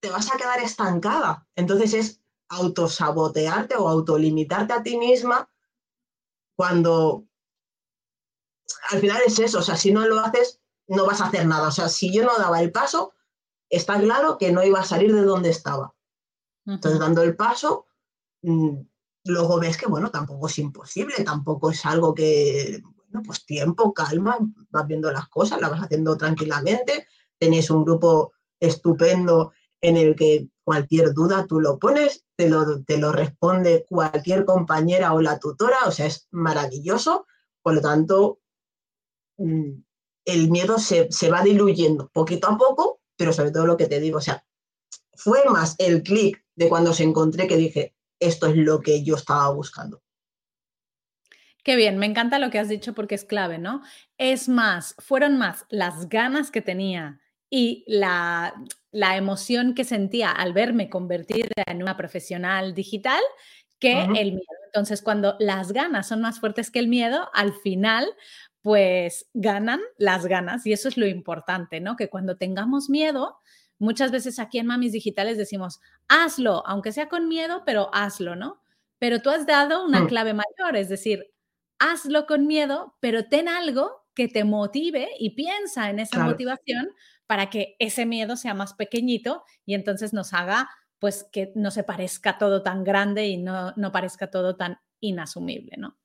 te 0.00 0.10
vas 0.10 0.30
a 0.30 0.36
quedar 0.36 0.60
estancada. 0.60 1.48
Entonces 1.56 1.94
es 1.94 2.20
autosabotearte 2.50 3.76
o 3.76 3.88
autolimitarte 3.88 4.74
a 4.74 4.82
ti 4.82 4.98
misma 4.98 5.50
cuando 6.56 7.24
al 8.90 9.00
final 9.00 9.20
es 9.26 9.38
eso, 9.38 9.58
o 9.58 9.62
sea, 9.62 9.76
si 9.76 9.92
no 9.92 10.06
lo 10.06 10.20
haces, 10.20 10.60
no 10.86 11.06
vas 11.06 11.20
a 11.20 11.26
hacer 11.26 11.46
nada. 11.46 11.68
O 11.68 11.72
sea, 11.72 11.88
si 11.88 12.12
yo 12.12 12.24
no 12.24 12.36
daba 12.36 12.60
el 12.60 12.72
paso, 12.72 13.14
está 13.68 13.98
claro 13.98 14.38
que 14.38 14.52
no 14.52 14.62
iba 14.62 14.80
a 14.80 14.84
salir 14.84 15.14
de 15.14 15.22
donde 15.22 15.50
estaba. 15.50 15.94
Entonces, 16.66 17.00
dando 17.00 17.22
el 17.22 17.34
paso, 17.34 17.86
mm, 18.42 18.76
luego 19.24 19.58
ves 19.58 19.76
que, 19.76 19.86
bueno, 19.86 20.10
tampoco 20.10 20.46
es 20.46 20.58
imposible, 20.58 21.24
tampoco 21.24 21.70
es 21.70 21.84
algo 21.86 22.14
que, 22.14 22.82
bueno, 23.08 23.22
pues 23.24 23.44
tiempo, 23.44 23.92
calma, 23.92 24.38
vas 24.70 24.86
viendo 24.86 25.10
las 25.10 25.28
cosas, 25.28 25.60
las 25.60 25.70
vas 25.70 25.82
haciendo 25.82 26.16
tranquilamente, 26.16 27.06
tenéis 27.38 27.70
un 27.70 27.84
grupo 27.84 28.32
estupendo 28.60 29.52
en 29.80 29.96
el 29.96 30.14
que 30.14 30.48
cualquier 30.64 31.12
duda 31.12 31.46
tú 31.46 31.60
lo 31.60 31.78
pones, 31.78 32.24
te 32.36 32.48
lo, 32.48 32.82
te 32.84 32.98
lo 32.98 33.12
responde 33.12 33.84
cualquier 33.88 34.44
compañera 34.44 35.12
o 35.12 35.20
la 35.20 35.38
tutora, 35.38 35.78
o 35.86 35.90
sea, 35.90 36.06
es 36.06 36.28
maravilloso, 36.30 37.26
por 37.62 37.74
lo 37.74 37.80
tanto, 37.80 38.40
mm, 39.38 39.72
el 40.24 40.50
miedo 40.50 40.78
se, 40.78 41.10
se 41.10 41.30
va 41.30 41.42
diluyendo 41.42 42.08
poquito 42.08 42.48
a 42.48 42.56
poco 42.56 43.02
pero 43.22 43.32
sobre 43.32 43.52
todo 43.52 43.66
lo 43.66 43.76
que 43.76 43.86
te 43.86 44.00
digo, 44.00 44.18
o 44.18 44.20
sea, 44.20 44.44
fue 45.14 45.44
más 45.48 45.76
el 45.78 46.02
clic 46.02 46.44
de 46.56 46.68
cuando 46.68 46.92
se 46.92 47.04
encontré 47.04 47.46
que 47.46 47.56
dije, 47.56 47.94
esto 48.18 48.46
es 48.48 48.56
lo 48.56 48.80
que 48.80 49.04
yo 49.04 49.14
estaba 49.14 49.48
buscando. 49.52 50.02
Qué 51.62 51.76
bien, 51.76 51.98
me 51.98 52.06
encanta 52.06 52.40
lo 52.40 52.50
que 52.50 52.58
has 52.58 52.68
dicho 52.68 52.92
porque 52.92 53.14
es 53.14 53.24
clave, 53.24 53.58
¿no? 53.58 53.82
Es 54.18 54.48
más, 54.48 54.96
fueron 54.98 55.38
más 55.38 55.66
las 55.68 56.08
ganas 56.08 56.50
que 56.50 56.62
tenía 56.62 57.20
y 57.48 57.84
la, 57.86 58.54
la 58.92 59.16
emoción 59.16 59.74
que 59.74 59.84
sentía 59.84 60.30
al 60.30 60.52
verme 60.52 60.88
convertida 60.88 61.48
en 61.66 61.82
una 61.82 61.96
profesional 61.96 62.74
digital 62.74 63.20
que 63.80 64.00
el 64.02 64.32
miedo. 64.32 64.46
Entonces, 64.66 65.02
cuando 65.02 65.34
las 65.40 65.72
ganas 65.72 66.06
son 66.06 66.20
más 66.20 66.38
fuertes 66.38 66.70
que 66.70 66.78
el 66.78 66.86
miedo, 66.86 67.28
al 67.34 67.52
final, 67.52 68.06
pues 68.60 69.28
ganan 69.34 69.80
las 69.98 70.26
ganas. 70.26 70.64
Y 70.66 70.72
eso 70.72 70.88
es 70.88 70.96
lo 70.96 71.06
importante, 71.06 71.80
¿no? 71.80 71.96
Que 71.96 72.08
cuando 72.08 72.36
tengamos 72.36 72.88
miedo, 72.88 73.38
muchas 73.78 74.12
veces 74.12 74.38
aquí 74.38 74.58
en 74.58 74.66
Mamis 74.66 74.92
Digitales 74.92 75.36
decimos, 75.36 75.80
hazlo, 76.06 76.62
aunque 76.66 76.92
sea 76.92 77.08
con 77.08 77.28
miedo, 77.28 77.64
pero 77.66 77.90
hazlo, 77.92 78.36
¿no? 78.36 78.62
Pero 78.98 79.20
tú 79.20 79.30
has 79.30 79.46
dado 79.46 79.84
una 79.84 80.02
mm. 80.02 80.06
clave 80.06 80.32
mayor, 80.32 80.76
es 80.76 80.88
decir, 80.88 81.32
hazlo 81.80 82.26
con 82.26 82.46
miedo, 82.46 82.94
pero 83.00 83.24
ten 83.24 83.48
algo 83.48 84.04
que 84.14 84.28
te 84.28 84.44
motive 84.44 85.08
y 85.18 85.30
piensa 85.30 85.90
en 85.90 85.98
esa 85.98 86.22
motivación 86.24 86.92
para 87.32 87.48
que 87.48 87.76
ese 87.78 88.04
miedo 88.04 88.36
sea 88.36 88.52
más 88.52 88.74
pequeñito 88.74 89.42
y 89.64 89.72
entonces 89.72 90.12
nos 90.12 90.34
haga 90.34 90.68
pues 90.98 91.26
que 91.32 91.50
no 91.54 91.70
se 91.70 91.82
parezca 91.82 92.36
todo 92.36 92.62
tan 92.62 92.84
grande 92.84 93.26
y 93.26 93.38
no, 93.38 93.72
no 93.74 93.90
parezca 93.90 94.30
todo 94.30 94.54
tan 94.54 94.76
inasumible, 95.00 95.78
¿no? 95.78 95.96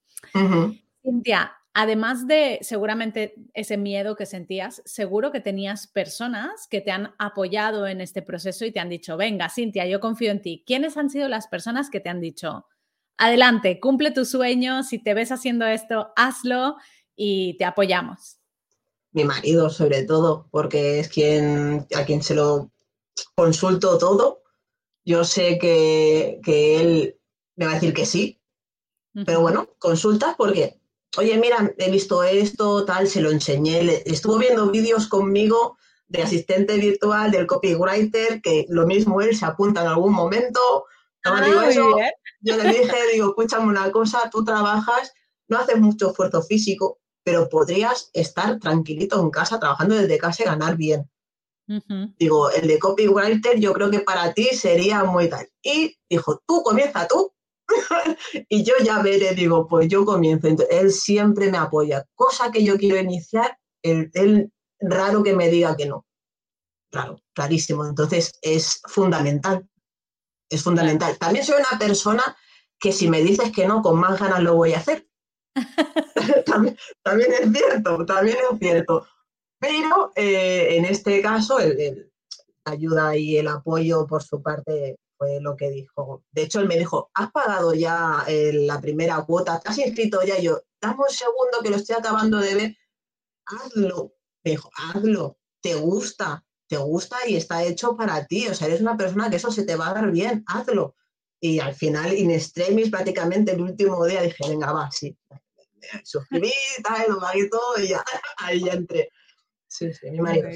Cintia, 1.03 1.51
además 1.73 2.27
de 2.27 2.59
seguramente 2.61 3.35
ese 3.53 3.75
miedo 3.75 4.15
que 4.15 4.25
sentías, 4.25 4.81
seguro 4.85 5.33
que 5.33 5.41
tenías 5.41 5.87
personas 5.87 6.65
que 6.69 6.79
te 6.79 6.91
han 6.91 7.13
apoyado 7.19 7.87
en 7.87 7.99
este 7.99 8.21
proceso 8.21 8.63
y 8.63 8.71
te 8.71 8.79
han 8.79 8.87
dicho, 8.87 9.17
venga, 9.17 9.49
Cintia, 9.49 9.85
yo 9.85 9.99
confío 9.99 10.31
en 10.31 10.41
ti. 10.41 10.63
¿Quiénes 10.65 10.95
han 10.95 11.09
sido 11.09 11.27
las 11.27 11.49
personas 11.49 11.89
que 11.89 11.99
te 11.99 12.07
han 12.07 12.21
dicho, 12.21 12.67
adelante, 13.17 13.81
cumple 13.81 14.11
tu 14.11 14.23
sueño, 14.23 14.81
si 14.83 14.97
te 14.97 15.13
ves 15.13 15.33
haciendo 15.33 15.65
esto, 15.65 16.13
hazlo 16.15 16.77
y 17.17 17.57
te 17.57 17.65
apoyamos? 17.65 18.36
Mi 19.17 19.25
marido, 19.25 19.71
sobre 19.71 20.03
todo, 20.03 20.47
porque 20.51 20.99
es 20.99 21.09
quien 21.09 21.87
a 21.95 22.05
quien 22.05 22.21
se 22.21 22.35
lo 22.35 22.69
consulto 23.33 23.97
todo. 23.97 24.43
Yo 25.03 25.23
sé 25.23 25.57
que, 25.57 26.39
él 26.45 27.17
me 27.55 27.65
va 27.65 27.71
a 27.71 27.73
decir 27.73 27.95
que 27.95 28.05
sí, 28.05 28.39
pero 29.25 29.41
bueno, 29.41 29.69
consultas 29.79 30.35
porque, 30.37 30.79
oye, 31.17 31.35
mira, 31.39 31.73
he 31.79 31.89
visto 31.89 32.21
esto, 32.21 32.85
tal, 32.85 33.07
se 33.07 33.21
lo 33.21 33.31
enseñé, 33.31 34.03
estuvo 34.05 34.37
viendo 34.37 34.69
vídeos 34.69 35.07
conmigo 35.07 35.79
de 36.07 36.21
asistente 36.21 36.75
virtual, 36.77 37.31
del 37.31 37.47
copywriter, 37.47 38.39
que 38.43 38.67
lo 38.69 38.85
mismo 38.85 39.19
él 39.21 39.35
se 39.35 39.47
apunta 39.47 39.81
en 39.81 39.87
algún 39.87 40.13
momento. 40.13 40.85
Ah, 41.25 41.43
yo 42.41 42.55
le 42.55 42.69
dije, 42.69 42.95
digo, 43.13 43.29
escúchame 43.29 43.65
una 43.65 43.91
cosa, 43.91 44.29
tú 44.31 44.45
trabajas, 44.45 45.11
no 45.47 45.57
haces 45.57 45.79
mucho 45.79 46.11
esfuerzo 46.11 46.43
físico, 46.43 46.99
pero 47.27 47.49
podrías 47.49 48.09
estar 48.13 48.57
tranquilito 48.57 49.19
en 49.19 49.31
casa, 49.31 49.59
trabajando 49.59 49.95
desde 49.95 50.17
casa 50.17 50.43
y 50.43 50.45
ganar 50.45 50.77
bien. 50.77 51.11
Digo, 52.17 52.49
el 52.51 52.69
de 52.69 52.79
copywriter 52.79 53.59
yo 53.59 53.73
creo 53.73 53.91
que 53.91 53.99
para 53.99 54.33
ti 54.33 54.45
sería 54.53 55.03
muy 55.03 55.29
tal. 55.29 55.45
Y 55.61 55.97
dijo, 56.09 56.41
tú 56.47 56.63
comienza 56.63 57.05
tú. 57.05 57.33
y 58.47 58.63
yo 58.63 58.75
ya 58.81 59.01
veré, 59.01 59.35
digo, 59.35 59.67
pues 59.67 59.89
yo 59.89 60.05
comienzo. 60.05 60.47
él 60.69 60.93
siempre 60.93 61.51
me 61.51 61.57
apoya. 61.57 62.05
Cosa 62.15 62.49
que 62.49 62.63
yo 62.63 62.77
quiero 62.77 62.95
iniciar, 62.95 63.59
él, 63.81 64.49
raro 64.79 65.21
que 65.21 65.33
me 65.33 65.49
diga 65.49 65.75
que 65.75 65.87
no. 65.87 66.05
Claro, 66.89 67.19
clarísimo. 67.33 67.85
Entonces 67.85 68.39
es 68.41 68.79
fundamental. 68.85 69.67
Es 70.49 70.63
fundamental. 70.63 71.17
También 71.17 71.43
soy 71.43 71.55
una 71.59 71.77
persona 71.77 72.37
que 72.79 72.93
si 72.93 73.09
me 73.09 73.21
dices 73.21 73.51
que 73.51 73.67
no, 73.67 73.81
con 73.81 73.99
más 73.99 74.17
ganas 74.17 74.41
lo 74.41 74.55
voy 74.55 74.71
a 74.71 74.77
hacer. 74.77 75.06
también, 76.45 77.33
es 77.33 77.51
cierto, 77.51 78.05
también 78.05 78.37
es 78.51 78.59
cierto. 78.59 79.07
Pero 79.59 80.11
eh, 80.15 80.77
en 80.77 80.85
este 80.85 81.21
caso, 81.21 81.59
el, 81.59 82.11
ayuda 82.65 83.15
y 83.15 83.37
el 83.37 83.47
apoyo 83.47 84.05
por 84.05 84.23
su 84.23 84.41
parte 84.41 84.99
fue 85.17 85.39
lo 85.41 85.55
que 85.55 85.69
dijo. 85.69 86.23
De 86.31 86.43
hecho, 86.43 86.59
él 86.59 86.67
me 86.67 86.77
dijo, 86.77 87.09
¿has 87.13 87.31
pagado 87.31 87.73
ya 87.73 88.23
eh, 88.27 88.53
la 88.53 88.79
primera 88.79 89.23
cuota? 89.23 89.59
¿Te 89.59 89.69
has 89.69 89.77
inscrito 89.79 90.21
ya? 90.23 90.39
yo, 90.39 90.61
dame 90.79 90.99
un 90.99 91.13
segundo 91.13 91.59
que 91.63 91.69
lo 91.69 91.77
estoy 91.77 91.95
acabando 91.95 92.37
de 92.37 92.55
ver. 92.55 92.77
Hazlo. 93.45 94.13
Dijo, 94.43 94.69
hazlo. 94.75 95.37
Te 95.61 95.73
gusta, 95.75 96.45
te 96.67 96.77
gusta 96.77 97.17
y 97.27 97.35
está 97.35 97.63
hecho 97.63 97.97
para 97.97 98.25
ti. 98.27 98.47
O 98.47 98.53
sea, 98.53 98.67
eres 98.67 98.81
una 98.81 98.95
persona 98.95 99.29
que 99.29 99.37
eso 99.37 99.51
se 99.51 99.63
te 99.63 99.75
va 99.75 99.89
a 99.89 99.93
dar 99.93 100.11
bien. 100.11 100.43
Hazlo. 100.47 100.95
Y 101.39 101.59
al 101.59 101.73
final, 101.73 102.13
in 102.13 102.31
extremis, 102.31 102.89
prácticamente 102.89 103.51
el 103.53 103.61
último 103.61 104.05
día 104.05 104.21
dije, 104.21 104.47
venga, 104.47 104.71
va, 104.71 104.89
sí. 104.91 105.17
Suscribí, 106.03 106.51
tal, 106.83 107.09
lo 107.09 107.19
pagué 107.19 107.49
todo 107.49 107.79
y 107.83 107.89
ya, 107.89 108.03
ahí 108.37 108.63
ya 108.63 108.73
entré. 108.73 109.09
Sí, 109.67 109.93
sí, 109.93 110.11
mi 110.11 110.19
marido. 110.19 110.49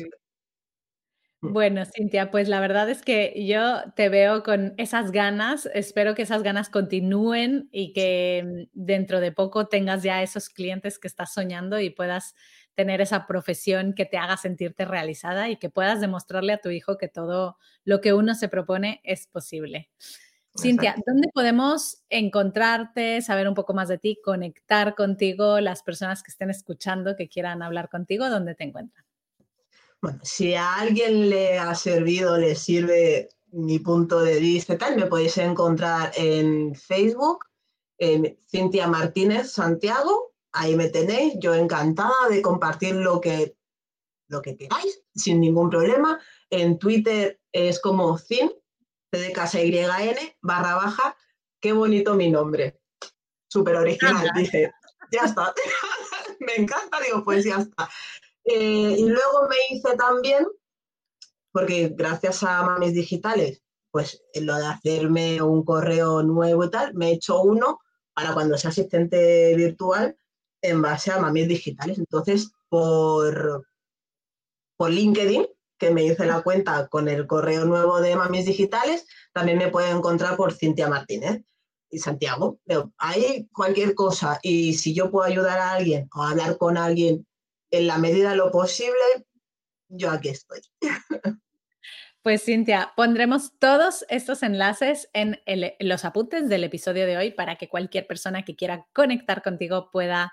Mm. 1.41 1.53
Bueno, 1.53 1.83
Cintia, 1.85 2.29
pues 2.29 2.47
la 2.47 2.59
verdad 2.59 2.87
es 2.89 3.01
que 3.01 3.33
yo 3.47 3.91
te 3.95 4.09
veo 4.09 4.43
con 4.43 4.75
esas 4.77 5.11
ganas, 5.11 5.67
espero 5.73 6.13
que 6.13 6.21
esas 6.21 6.43
ganas 6.43 6.69
continúen 6.69 7.67
y 7.71 7.93
que 7.93 8.67
dentro 8.73 9.19
de 9.19 9.31
poco 9.31 9.67
tengas 9.67 10.03
ya 10.03 10.21
esos 10.21 10.49
clientes 10.49 10.99
que 10.99 11.07
estás 11.07 11.33
soñando 11.33 11.79
y 11.79 11.89
puedas 11.89 12.35
tener 12.75 13.01
esa 13.01 13.25
profesión 13.25 13.93
que 13.93 14.05
te 14.05 14.17
haga 14.17 14.37
sentirte 14.37 14.85
realizada 14.85 15.49
y 15.49 15.57
que 15.57 15.69
puedas 15.69 15.99
demostrarle 15.99 16.53
a 16.53 16.61
tu 16.61 16.69
hijo 16.69 16.97
que 16.97 17.07
todo 17.07 17.57
lo 17.83 18.01
que 18.01 18.13
uno 18.13 18.35
se 18.35 18.47
propone 18.47 19.01
es 19.03 19.25
posible. 19.25 19.89
Cintia, 20.59 20.95
¿dónde 21.05 21.29
podemos 21.33 22.03
encontrarte, 22.09 23.21
saber 23.21 23.47
un 23.47 23.53
poco 23.53 23.73
más 23.73 23.87
de 23.87 23.97
ti, 23.97 24.19
conectar 24.23 24.95
contigo, 24.95 25.59
las 25.59 25.81
personas 25.81 26.23
que 26.23 26.31
estén 26.31 26.49
escuchando, 26.49 27.15
que 27.15 27.29
quieran 27.29 27.61
hablar 27.63 27.89
contigo, 27.89 28.29
dónde 28.29 28.55
te 28.55 28.65
encuentran? 28.65 29.05
Bueno, 30.01 30.19
si 30.23 30.55
a 30.55 30.75
alguien 30.75 31.29
le 31.29 31.57
ha 31.57 31.73
servido, 31.75 32.37
le 32.37 32.55
sirve 32.55 33.29
mi 33.51 33.79
punto 33.79 34.21
de 34.21 34.39
vista, 34.39 34.77
tal, 34.77 34.97
me 34.97 35.05
podéis 35.05 35.37
encontrar 35.37 36.11
en 36.15 36.75
Facebook, 36.75 37.45
en 37.97 38.37
Cintia 38.49 38.87
Martínez 38.87 39.51
Santiago, 39.51 40.33
ahí 40.51 40.75
me 40.75 40.89
tenéis, 40.89 41.35
yo 41.39 41.53
encantada 41.53 42.27
de 42.29 42.41
compartir 42.41 42.95
lo 42.95 43.21
que, 43.21 43.55
lo 44.27 44.41
que 44.41 44.57
queráis, 44.57 45.03
sin 45.13 45.39
ningún 45.39 45.69
problema. 45.69 46.19
En 46.49 46.77
Twitter 46.79 47.39
es 47.51 47.79
como 47.79 48.17
Cin, 48.17 48.51
de 49.19 49.31
casa 49.33 49.61
YN 49.61 50.17
barra 50.41 50.75
baja, 50.75 51.17
qué 51.59 51.73
bonito 51.73 52.15
mi 52.15 52.29
nombre. 52.29 52.79
Súper 53.47 53.75
original, 53.75 54.29
dice. 54.35 54.71
Ya 55.11 55.25
está. 55.25 55.53
me 56.39 56.55
encanta, 56.55 56.99
digo, 57.05 57.23
pues 57.23 57.43
ya 57.43 57.57
está. 57.57 57.89
Eh, 58.45 58.95
y 58.97 59.05
luego 59.05 59.47
me 59.49 59.55
hice 59.69 59.95
también, 59.97 60.47
porque 61.51 61.91
gracias 61.93 62.43
a 62.43 62.63
Mamis 62.63 62.93
Digitales, 62.93 63.61
pues 63.91 64.23
lo 64.35 64.55
de 64.55 64.65
hacerme 64.65 65.41
un 65.41 65.65
correo 65.65 66.23
nuevo 66.23 66.63
y 66.63 66.71
tal, 66.71 66.93
me 66.93 67.09
he 67.09 67.13
hecho 67.13 67.41
uno 67.41 67.79
para 68.13 68.33
cuando 68.33 68.57
sea 68.57 68.69
asistente 68.69 69.53
virtual 69.55 70.17
en 70.61 70.81
base 70.81 71.11
a 71.11 71.19
Mamis 71.19 71.49
Digitales. 71.49 71.97
Entonces, 71.97 72.51
por, 72.69 73.67
por 74.77 74.89
LinkedIn 74.89 75.45
que 75.81 75.89
me 75.89 76.03
hice 76.03 76.27
la 76.27 76.43
cuenta 76.43 76.87
con 76.89 77.09
el 77.09 77.25
correo 77.25 77.65
nuevo 77.65 78.01
de 78.01 78.15
Mamis 78.15 78.45
Digitales, 78.45 79.07
también 79.33 79.57
me 79.57 79.69
pueden 79.69 79.97
encontrar 79.97 80.37
por 80.37 80.53
Cintia 80.53 80.87
Martínez 80.87 81.41
y 81.89 81.97
Santiago. 81.97 82.59
hay 82.99 83.47
cualquier 83.51 83.95
cosa 83.95 84.39
y 84.43 84.75
si 84.75 84.93
yo 84.93 85.09
puedo 85.09 85.25
ayudar 85.25 85.57
a 85.57 85.71
alguien 85.71 86.07
o 86.13 86.21
hablar 86.21 86.59
con 86.59 86.77
alguien 86.77 87.25
en 87.71 87.87
la 87.87 87.97
medida 87.97 88.29
de 88.29 88.35
lo 88.35 88.51
posible, 88.51 89.25
yo 89.89 90.11
aquí 90.11 90.29
estoy. 90.29 90.61
Pues 92.23 92.43
Cintia, 92.43 92.93
pondremos 92.95 93.57
todos 93.57 94.05
estos 94.07 94.43
enlaces 94.43 95.09
en, 95.11 95.41
en, 95.47 95.73
los 95.79 96.05
apuntes 96.05 96.49
del 96.49 96.63
episodio 96.63 97.07
de 97.07 97.17
hoy 97.17 97.31
para 97.31 97.55
que 97.55 97.67
cualquier 97.67 98.05
persona 98.05 98.45
que 98.45 98.55
quiera 98.55 98.85
conectar 98.93 99.41
contigo 99.41 99.89
pueda 99.89 100.31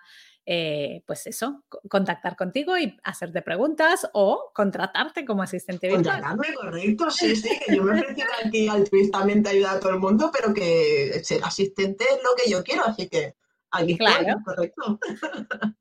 eh, 0.51 1.03
pues 1.07 1.27
eso, 1.27 1.63
contactar 1.91 2.35
contigo 2.35 2.79
y 2.79 2.97
hacerte 3.05 3.43
preguntas 3.43 4.09
o 4.15 4.51
contratarte 4.55 5.27
como 5.27 5.43
asistente 5.43 5.89
virtual. 5.89 6.23
Contratarme, 6.23 6.55
correcto, 6.55 7.11
sí, 7.11 7.37
sí, 7.37 7.51
que 7.67 7.77
yo 7.77 7.83
me 7.83 8.01
ofrezco 8.01 8.23
aquí 8.43 8.67
altruistamente 8.67 9.51
ayudar 9.51 9.77
a 9.77 9.81
todo 9.81 9.93
el 9.93 9.99
mundo, 9.99 10.31
pero 10.33 10.55
que 10.55 11.21
ser 11.23 11.45
asistente 11.45 12.03
es 12.05 12.23
lo 12.23 12.31
que 12.35 12.51
yo 12.51 12.65
quiero, 12.65 12.87
así 12.87 13.11
que 13.11 13.35
aquí 13.71 13.99
claro. 13.99 14.39
correcto. 14.43 14.99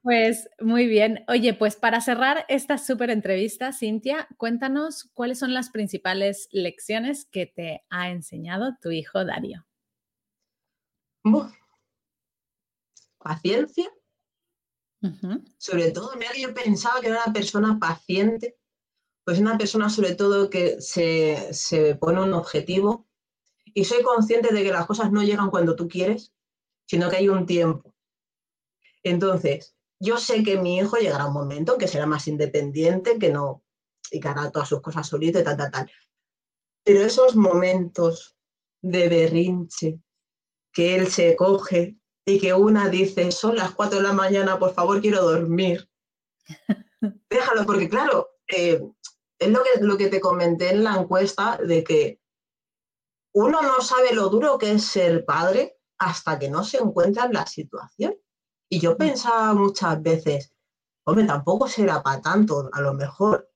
Pues 0.00 0.48
muy 0.60 0.86
bien. 0.86 1.24
Oye, 1.28 1.52
pues 1.52 1.76
para 1.76 2.00
cerrar 2.00 2.46
esta 2.48 2.78
súper 2.78 3.10
entrevista, 3.10 3.72
Cintia, 3.72 4.28
cuéntanos 4.38 5.10
cuáles 5.12 5.40
son 5.40 5.52
las 5.52 5.68
principales 5.68 6.48
lecciones 6.50 7.26
que 7.26 7.46
te 7.46 7.82
ha 7.90 8.08
enseñado 8.08 8.76
tu 8.80 8.90
hijo 8.90 9.24
Dario 9.24 9.66
paciencia. 13.28 13.92
Sobre 15.58 15.90
todo, 15.92 16.16
mira 16.16 16.32
que 16.32 16.40
yo 16.40 16.54
pensaba 16.54 17.00
que 17.00 17.08
era 17.08 17.22
una 17.24 17.32
persona 17.32 17.78
paciente, 17.78 18.56
pues 19.24 19.38
una 19.38 19.58
persona 19.58 19.90
sobre 19.90 20.14
todo 20.14 20.50
que 20.50 20.80
se, 20.80 21.52
se 21.52 21.94
pone 21.94 22.22
un 22.22 22.32
objetivo 22.32 23.06
y 23.74 23.84
soy 23.84 24.02
consciente 24.02 24.52
de 24.52 24.62
que 24.62 24.72
las 24.72 24.86
cosas 24.86 25.12
no 25.12 25.22
llegan 25.22 25.50
cuando 25.50 25.76
tú 25.76 25.86
quieres, 25.86 26.32
sino 26.86 27.10
que 27.10 27.16
hay 27.16 27.28
un 27.28 27.44
tiempo. 27.44 27.94
Entonces, 29.02 29.76
yo 30.00 30.16
sé 30.16 30.42
que 30.42 30.56
mi 30.58 30.78
hijo 30.78 30.96
llegará 30.96 31.26
un 31.26 31.34
momento 31.34 31.76
que 31.76 31.86
será 31.86 32.06
más 32.06 32.26
independiente, 32.26 33.18
que 33.18 33.30
no, 33.30 33.62
y 34.10 34.20
que 34.20 34.28
hará 34.28 34.50
todas 34.50 34.68
sus 34.68 34.80
cosas 34.80 35.06
solito 35.06 35.38
y 35.38 35.44
tal, 35.44 35.56
tal, 35.56 35.70
tal. 35.70 35.90
Pero 36.82 37.00
esos 37.02 37.36
momentos 37.36 38.36
de 38.80 39.08
berrinche, 39.08 40.00
que 40.72 40.96
él 40.96 41.08
se 41.08 41.36
coge 41.36 41.98
y 42.28 42.38
que 42.38 42.52
una 42.52 42.90
dice, 42.90 43.32
son 43.32 43.56
las 43.56 43.72
4 43.72 43.98
de 43.98 44.02
la 44.04 44.12
mañana, 44.12 44.58
por 44.58 44.74
favor, 44.74 45.00
quiero 45.00 45.22
dormir. 45.22 45.88
Déjalo, 47.30 47.64
porque 47.64 47.88
claro, 47.88 48.28
eh, 48.46 48.82
es 49.38 49.48
lo 49.48 49.62
que, 49.62 49.80
lo 49.80 49.96
que 49.96 50.08
te 50.08 50.20
comenté 50.20 50.70
en 50.70 50.84
la 50.84 50.96
encuesta 50.96 51.56
de 51.56 51.82
que 51.82 52.20
uno 53.32 53.62
no 53.62 53.80
sabe 53.80 54.12
lo 54.12 54.28
duro 54.28 54.58
que 54.58 54.72
es 54.72 54.84
ser 54.84 55.24
padre 55.24 55.78
hasta 55.98 56.38
que 56.38 56.50
no 56.50 56.64
se 56.64 56.76
encuentra 56.76 57.24
en 57.24 57.32
la 57.32 57.46
situación. 57.46 58.14
Y 58.68 58.78
yo 58.78 58.92
mm. 58.92 58.96
pensaba 58.98 59.54
muchas 59.54 60.02
veces, 60.02 60.52
hombre, 61.06 61.24
tampoco 61.24 61.66
será 61.66 62.02
para 62.02 62.20
tanto, 62.20 62.68
a 62.74 62.80
lo 62.82 62.92
mejor. 62.92 63.50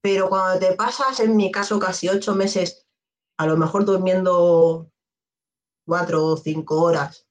Pero 0.00 0.28
cuando 0.28 0.58
te 0.58 0.74
pasas, 0.74 1.20
en 1.20 1.36
mi 1.36 1.52
caso, 1.52 1.78
casi 1.78 2.08
ocho 2.08 2.34
meses, 2.34 2.88
a 3.38 3.46
lo 3.46 3.56
mejor 3.56 3.84
durmiendo 3.84 4.90
cuatro 5.86 6.24
o 6.24 6.36
cinco 6.36 6.82
horas, 6.82 7.29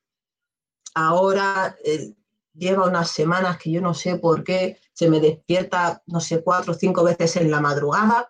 ahora 0.93 1.77
eh, 1.83 2.13
lleva 2.53 2.87
unas 2.87 3.11
semanas 3.11 3.57
que 3.57 3.71
yo 3.71 3.81
no 3.81 3.93
sé 3.93 4.17
por 4.17 4.43
qué, 4.43 4.79
se 4.93 5.09
me 5.09 5.19
despierta, 5.19 6.03
no 6.07 6.19
sé, 6.19 6.43
cuatro 6.43 6.73
o 6.73 6.75
cinco 6.75 7.03
veces 7.03 7.37
en 7.37 7.49
la 7.49 7.61
madrugada 7.61 8.29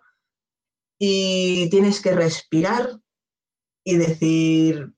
y 0.98 1.68
tienes 1.70 2.00
que 2.00 2.12
respirar 2.12 3.00
y 3.84 3.96
decir, 3.96 4.94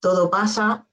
todo 0.00 0.30
pasa. 0.30 0.88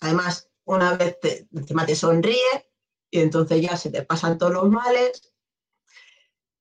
Además, 0.00 0.50
una 0.64 0.96
vez 0.96 1.18
te, 1.20 1.48
encima 1.52 1.86
te 1.86 1.96
sonríe 1.96 2.70
y 3.10 3.20
entonces 3.20 3.62
ya 3.62 3.76
se 3.76 3.90
te 3.90 4.02
pasan 4.02 4.38
todos 4.38 4.52
los 4.52 4.68
males 4.68 5.32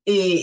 y, 0.06 0.40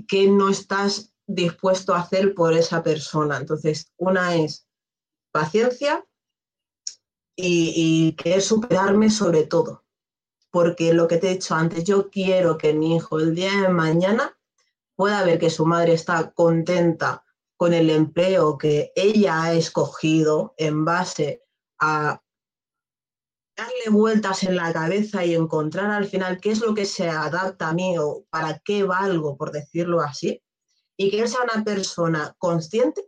y 0.00 0.06
que 0.06 0.26
no 0.28 0.48
estás 0.48 1.12
dispuesto 1.26 1.94
a 1.94 2.00
hacer 2.00 2.34
por 2.34 2.54
esa 2.54 2.82
persona. 2.82 3.36
Entonces, 3.36 3.92
una 3.96 4.34
es 4.36 4.66
paciencia 5.30 6.04
y, 7.36 7.72
y 7.76 8.12
querer 8.14 8.42
superarme 8.42 9.10
sobre 9.10 9.44
todo. 9.44 9.84
Porque 10.50 10.92
lo 10.92 11.08
que 11.08 11.16
te 11.16 11.28
he 11.28 11.34
dicho 11.34 11.54
antes, 11.54 11.84
yo 11.84 12.10
quiero 12.10 12.58
que 12.58 12.74
mi 12.74 12.96
hijo 12.96 13.18
el 13.18 13.34
día 13.34 13.62
de 13.62 13.68
mañana 13.68 14.36
pueda 14.94 15.24
ver 15.24 15.38
que 15.38 15.50
su 15.50 15.64
madre 15.66 15.94
está 15.94 16.32
contenta 16.32 17.24
con 17.56 17.72
el 17.72 17.90
empleo 17.90 18.58
que 18.58 18.92
ella 18.96 19.42
ha 19.42 19.52
escogido 19.54 20.54
en 20.56 20.84
base 20.84 21.42
a 21.78 22.20
darle 23.56 23.90
vueltas 23.90 24.42
en 24.42 24.56
la 24.56 24.72
cabeza 24.72 25.24
y 25.24 25.34
encontrar 25.34 25.90
al 25.90 26.06
final 26.06 26.40
qué 26.40 26.50
es 26.50 26.60
lo 26.60 26.74
que 26.74 26.86
se 26.86 27.08
adapta 27.08 27.68
a 27.68 27.74
mí 27.74 27.96
o 27.98 28.24
para 28.30 28.58
qué 28.60 28.82
valgo, 28.82 29.36
por 29.36 29.52
decirlo 29.52 30.00
así, 30.00 30.42
y 30.96 31.10
que 31.10 31.20
él 31.20 31.28
sea 31.28 31.42
una 31.42 31.64
persona 31.64 32.34
consciente, 32.38 33.02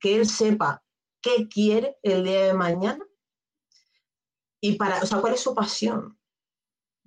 que 0.00 0.16
él 0.16 0.28
sepa 0.28 0.82
qué 1.20 1.48
quiere 1.48 1.98
el 2.02 2.24
día 2.24 2.46
de 2.46 2.54
mañana 2.54 3.04
y 4.64 4.76
para, 4.76 5.02
o 5.02 5.06
sea, 5.06 5.20
cuál 5.20 5.34
es 5.34 5.40
su 5.40 5.54
pasión, 5.54 6.16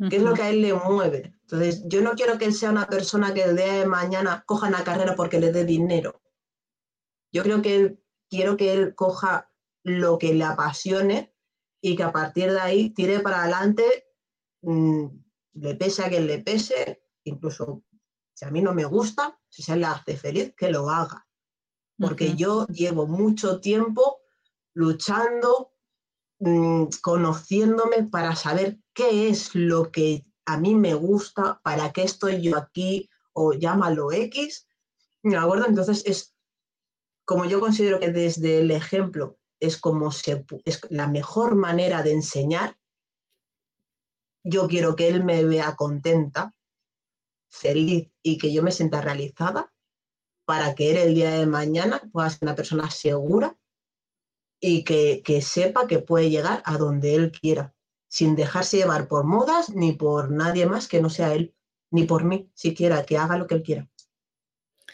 qué 0.09 0.17
es 0.17 0.21
lo 0.21 0.33
que 0.33 0.41
a 0.41 0.49
él 0.49 0.61
le 0.61 0.73
mueve. 0.73 1.33
Entonces, 1.43 1.83
yo 1.85 2.01
no 2.01 2.11
quiero 2.11 2.37
que 2.37 2.45
él 2.45 2.53
sea 2.53 2.69
una 2.69 2.85
persona 2.85 3.33
que 3.33 3.43
el 3.43 3.55
día 3.55 3.75
de 3.75 3.85
mañana 3.85 4.43
coja 4.45 4.67
una 4.67 4.83
carrera 4.83 5.15
porque 5.15 5.39
le 5.39 5.53
dé 5.53 5.63
dinero. 5.63 6.21
Yo 7.31 7.43
creo 7.43 7.61
que 7.61 7.75
él, 7.75 8.03
quiero 8.29 8.57
que 8.57 8.73
él 8.73 8.93
coja 8.93 9.49
lo 9.83 10.17
que 10.17 10.33
le 10.33 10.43
apasione 10.43 11.33
y 11.81 11.95
que 11.95 12.03
a 12.03 12.11
partir 12.11 12.51
de 12.51 12.59
ahí 12.59 12.89
tire 12.89 13.21
para 13.21 13.43
adelante, 13.43 14.05
mm, 14.61 15.05
le 15.53 15.75
pese 15.75 16.03
a 16.03 16.09
quien 16.09 16.27
le 16.27 16.39
pese, 16.39 17.03
incluso 17.23 17.83
si 18.33 18.43
a 18.43 18.51
mí 18.51 18.61
no 18.61 18.73
me 18.73 18.83
gusta, 18.83 19.39
si 19.47 19.63
se 19.63 19.77
le 19.77 19.85
hace 19.85 20.17
feliz, 20.17 20.53
que 20.57 20.69
lo 20.69 20.89
haga. 20.89 21.25
Porque 21.97 22.35
yo 22.35 22.67
llevo 22.67 23.07
mucho 23.07 23.61
tiempo 23.61 24.19
luchando 24.73 25.74
Mm, 26.39 26.87
conociéndome 27.01 28.03
para 28.03 28.35
saber 28.35 28.77
qué 28.93 29.29
es 29.29 29.55
lo 29.55 29.89
que 29.89 30.25
a 30.45 30.57
mí 30.57 30.75
me 30.75 30.93
gusta, 30.93 31.61
para 31.63 31.93
qué 31.93 32.03
estoy 32.03 32.41
yo 32.41 32.57
aquí, 32.57 33.09
o 33.31 33.53
llámalo 33.53 34.11
X, 34.11 34.67
¿de 35.23 35.37
acuerdo? 35.37 35.65
Entonces 35.67 36.03
es 36.05 36.35
como 37.25 37.45
yo 37.45 37.59
considero 37.59 37.99
que 37.99 38.11
desde 38.11 38.59
el 38.59 38.71
ejemplo 38.71 39.37
es 39.59 39.77
como 39.77 40.11
se, 40.11 40.45
es 40.65 40.81
la 40.89 41.07
mejor 41.07 41.55
manera 41.55 42.03
de 42.03 42.11
enseñar. 42.11 42.77
Yo 44.43 44.67
quiero 44.67 44.95
que 44.95 45.07
él 45.07 45.23
me 45.23 45.43
vea 45.45 45.75
contenta, 45.75 46.53
feliz 47.49 48.11
y 48.21 48.37
que 48.37 48.53
yo 48.53 48.61
me 48.61 48.71
sienta 48.71 49.01
realizada 49.01 49.73
para 50.45 50.75
que 50.75 50.91
él 50.91 50.97
el 50.97 51.15
día 51.15 51.31
de 51.31 51.47
mañana 51.47 52.01
pueda 52.11 52.29
ser 52.29 52.39
una 52.41 52.55
persona 52.55 52.91
segura 52.91 53.57
y 54.59 54.83
que, 54.83 55.41
sepa 55.41 55.87
que 55.87 55.99
puede 55.99 56.29
llegar 56.29 56.61
a 56.65 56.77
donde 56.77 57.15
él 57.15 57.31
quiera, 57.31 57.73
sin 58.07 58.35
dejarse 58.35 58.77
llevar 58.77 59.07
por 59.07 59.25
modas 59.25 59.69
ni 59.69 59.93
por 59.93 60.31
nadie 60.31 60.65
más 60.65 60.87
que 60.87 61.01
no 61.01 61.09
sea 61.09 61.33
él, 61.33 61.53
ni 61.91 62.03
por 62.03 62.23
mí 62.23 62.49
siquiera, 62.53 63.05
que 63.05 63.17
haga 63.17 63.37
lo 63.37 63.47
que 63.47 63.55
él 63.55 63.63
quiera. 63.63 63.89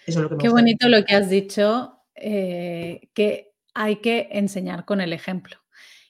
Eso 0.05 0.19
es 0.19 0.23
lo 0.23 0.29
que 0.29 0.37
Qué 0.37 0.49
bonito 0.49 0.89
lo 0.89 1.05
que 1.05 1.15
has 1.15 1.29
dicho, 1.29 1.99
eh, 2.15 3.09
que 3.13 3.53
hay 3.73 3.97
que 3.97 4.29
enseñar 4.31 4.85
con 4.85 5.01
el 5.01 5.13
ejemplo. 5.13 5.57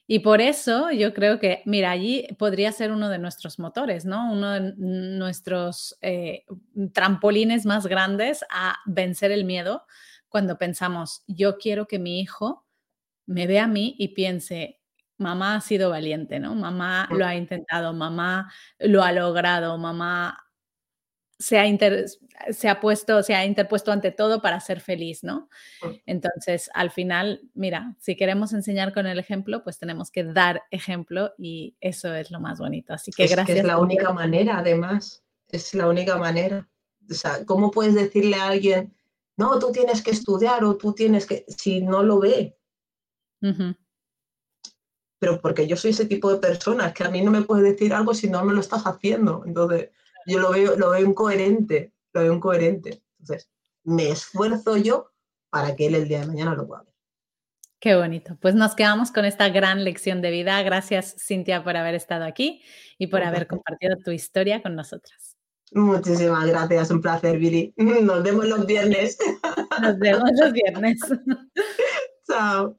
Y 0.06 0.18
por 0.18 0.40
eso 0.40 0.90
yo 0.90 1.14
creo 1.14 1.38
que, 1.38 1.62
mira, 1.64 1.90
allí 1.90 2.26
podría 2.38 2.72
ser 2.72 2.90
uno 2.90 3.08
de 3.08 3.18
nuestros 3.18 3.58
motores, 3.58 4.04
¿no? 4.04 4.32
Uno 4.32 4.50
de 4.50 4.74
nuestros 4.76 5.96
eh, 6.02 6.44
trampolines 6.92 7.64
más 7.64 7.86
grandes 7.86 8.44
a 8.50 8.76
vencer 8.84 9.30
el 9.30 9.44
miedo 9.44 9.86
cuando 10.28 10.58
pensamos, 10.58 11.22
yo 11.26 11.58
quiero 11.58 11.86
que 11.86 11.98
mi 11.98 12.20
hijo 12.20 12.66
me 13.26 13.46
ve 13.46 13.58
a 13.58 13.66
mí 13.66 13.94
y 13.98 14.08
piense, 14.08 14.80
mamá 15.18 15.56
ha 15.56 15.60
sido 15.60 15.90
valiente, 15.90 16.38
¿no? 16.40 16.54
Mamá 16.54 17.08
lo 17.10 17.24
ha 17.24 17.34
intentado, 17.34 17.92
mamá 17.92 18.52
lo 18.78 19.02
ha 19.02 19.12
logrado, 19.12 19.78
mamá 19.78 20.38
se 21.42 21.58
ha, 21.58 21.64
se 22.52 22.68
ha 22.68 22.80
puesto, 22.80 23.22
se 23.22 23.34
ha 23.34 23.44
interpuesto 23.44 23.90
ante 23.90 24.12
todo 24.12 24.40
para 24.40 24.60
ser 24.60 24.80
feliz, 24.80 25.24
¿no? 25.24 25.48
Entonces, 26.06 26.70
al 26.72 26.90
final, 26.90 27.42
mira, 27.54 27.96
si 27.98 28.16
queremos 28.16 28.52
enseñar 28.52 28.94
con 28.94 29.06
el 29.06 29.18
ejemplo, 29.18 29.64
pues 29.64 29.78
tenemos 29.78 30.10
que 30.10 30.24
dar 30.24 30.62
ejemplo 30.70 31.32
y 31.38 31.76
eso 31.80 32.14
es 32.14 32.30
lo 32.30 32.38
más 32.38 32.60
bonito. 32.60 32.92
Así 32.94 33.10
que 33.10 33.26
gracias. 33.26 33.58
es 33.58 33.64
la 33.64 33.78
única 33.78 34.12
manera, 34.12 34.58
además, 34.58 35.24
es 35.48 35.74
la 35.74 35.88
única 35.88 36.16
manera. 36.16 36.68
O 37.10 37.14
sea, 37.14 37.44
¿cómo 37.44 37.72
puedes 37.72 37.94
decirle 37.94 38.36
a 38.36 38.46
alguien, 38.46 38.94
no, 39.36 39.58
tú 39.58 39.72
tienes 39.72 40.02
que 40.02 40.12
estudiar 40.12 40.62
o 40.64 40.76
tú 40.76 40.92
tienes 40.92 41.26
que, 41.26 41.44
si 41.48 41.82
no 41.82 42.04
lo 42.04 42.20
ve? 42.20 42.56
Pero 45.18 45.40
porque 45.40 45.66
yo 45.66 45.76
soy 45.76 45.90
ese 45.90 46.06
tipo 46.06 46.32
de 46.32 46.38
persona, 46.38 46.92
que 46.92 47.04
a 47.04 47.10
mí 47.10 47.22
no 47.22 47.30
me 47.30 47.42
puedes 47.42 47.64
decir 47.64 47.94
algo 47.94 48.14
si 48.14 48.28
no 48.28 48.44
me 48.44 48.52
lo 48.52 48.60
estás 48.60 48.82
haciendo. 48.84 49.42
Entonces, 49.46 49.90
yo 50.26 50.38
lo 50.38 50.50
veo, 50.50 50.76
lo 50.76 50.90
veo 50.90 51.04
incoherente, 51.04 51.92
lo 52.12 52.22
veo 52.22 52.32
incoherente. 52.32 53.02
Entonces, 53.20 53.50
me 53.84 54.10
esfuerzo 54.10 54.76
yo 54.76 55.12
para 55.50 55.76
que 55.76 55.86
él 55.86 55.94
el 55.94 56.08
día 56.08 56.20
de 56.20 56.26
mañana 56.26 56.54
lo 56.54 56.66
pueda 56.66 56.82
ver. 56.82 56.92
Qué 57.82 57.96
bonito. 57.96 58.38
Pues 58.40 58.54
nos 58.54 58.76
quedamos 58.76 59.10
con 59.10 59.24
esta 59.24 59.48
gran 59.48 59.82
lección 59.82 60.22
de 60.22 60.30
vida. 60.30 60.62
Gracias, 60.62 61.16
Cintia, 61.18 61.64
por 61.64 61.76
haber 61.76 61.96
estado 61.96 62.24
aquí 62.24 62.62
y 62.96 63.08
por 63.08 63.24
haber 63.24 63.48
compartido 63.48 63.96
tu 64.04 64.12
historia 64.12 64.62
con 64.62 64.76
nosotras. 64.76 65.36
Muchísimas 65.72 66.46
gracias, 66.46 66.90
un 66.90 67.00
placer, 67.00 67.38
Billy. 67.38 67.74
Nos 67.76 68.22
vemos 68.22 68.46
los 68.46 68.66
viernes. 68.66 69.18
Nos 69.80 69.98
vemos 69.98 70.30
los 70.38 70.52
viernes. 70.52 71.00
Chao. 72.28 72.78